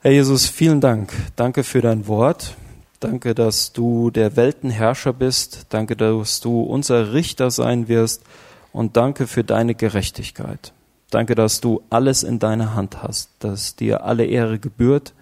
Herr 0.00 0.12
Jesus, 0.12 0.46
vielen 0.46 0.82
Dank. 0.82 1.10
Danke 1.36 1.64
für 1.64 1.80
dein 1.80 2.06
Wort. 2.06 2.54
Danke, 3.00 3.34
dass 3.34 3.72
du 3.72 4.10
der 4.10 4.36
Weltenherrscher 4.36 5.12
bist. 5.12 5.66
Danke, 5.68 5.96
dass 5.96 6.40
du 6.40 6.62
unser 6.62 7.12
Richter 7.12 7.50
sein 7.50 7.86
wirst. 7.86 8.24
Und 8.72 8.96
danke 8.96 9.26
für 9.26 9.44
deine 9.44 9.74
Gerechtigkeit. 9.74 10.72
Danke, 11.10 11.34
dass 11.34 11.60
du 11.60 11.82
alles 11.90 12.22
in 12.22 12.38
deiner 12.38 12.74
Hand 12.74 13.02
hast, 13.02 13.30
dass 13.38 13.76
dir 13.76 14.04
alle 14.04 14.26
Ehre 14.26 14.58
gebührt, 14.58 15.14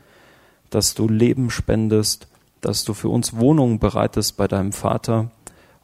dass 0.70 0.94
du 0.94 1.08
Leben 1.08 1.50
spendest, 1.50 2.26
dass 2.60 2.84
du 2.84 2.92
für 2.92 3.08
uns 3.08 3.36
Wohnungen 3.36 3.78
bereitest 3.78 4.36
bei 4.36 4.48
deinem 4.48 4.72
Vater 4.72 5.30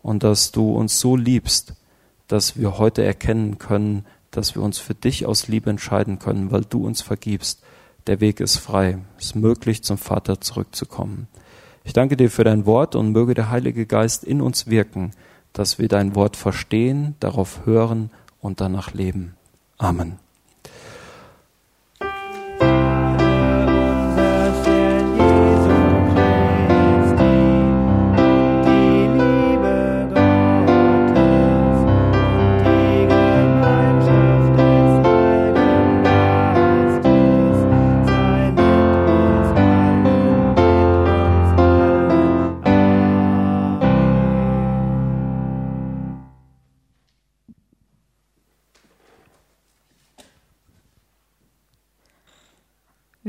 und 0.03 0.25
dass 0.25 0.51
du 0.51 0.75
uns 0.75 0.99
so 0.99 1.15
liebst, 1.15 1.75
dass 2.27 2.57
wir 2.57 2.79
heute 2.79 3.05
erkennen 3.05 3.59
können, 3.59 4.05
dass 4.33 4.55
wir 4.55 4.63
uns 4.63 4.79
für 4.79 4.95
dich 4.95 5.27
aus 5.27 5.47
Liebe 5.47 5.71
entscheiden 5.71 6.19
können, 6.19 6.51
weil 6.51 6.65
du 6.65 6.85
uns 6.85 7.03
vergibst. 7.03 7.63
Der 8.09 8.21
Weg 8.21 8.41
ist 8.41 8.57
frei. 8.57 8.99
Es 9.19 9.27
ist 9.27 9.37
möglich, 9.37 9.85
zum 9.85 9.99
Vater 9.99 10.41
zurückzukommen. 10.41 11.29
Ich 11.85 11.93
danke 11.93 12.17
dir 12.17 12.31
für 12.31 12.45
dein 12.45 12.67
Wort 12.67 12.95
und 12.95 13.13
möge 13.13 13.35
der 13.35 13.51
Heilige 13.51 13.87
Geist 13.87 14.25
in 14.25 14.41
uns 14.41 14.67
wirken, 14.69 15.13
dass 15.53 15.79
wir 15.79 15.89
dein 15.89 16.15
Wort 16.15 16.37
verstehen, 16.37 17.17
darauf 17.21 17.67
hören 17.67 18.11
und 18.41 18.61
danach 18.61 18.95
leben. 18.95 19.35
Amen. 19.79 20.22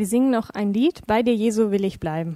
Wir 0.03 0.09
singen 0.09 0.31
noch 0.31 0.49
ein 0.49 0.73
Lied, 0.73 1.07
bei 1.07 1.23
dir 1.23 1.33
Jesu 1.33 1.71
will 1.71 1.85
ich 1.85 1.97
bleiben. 1.97 2.35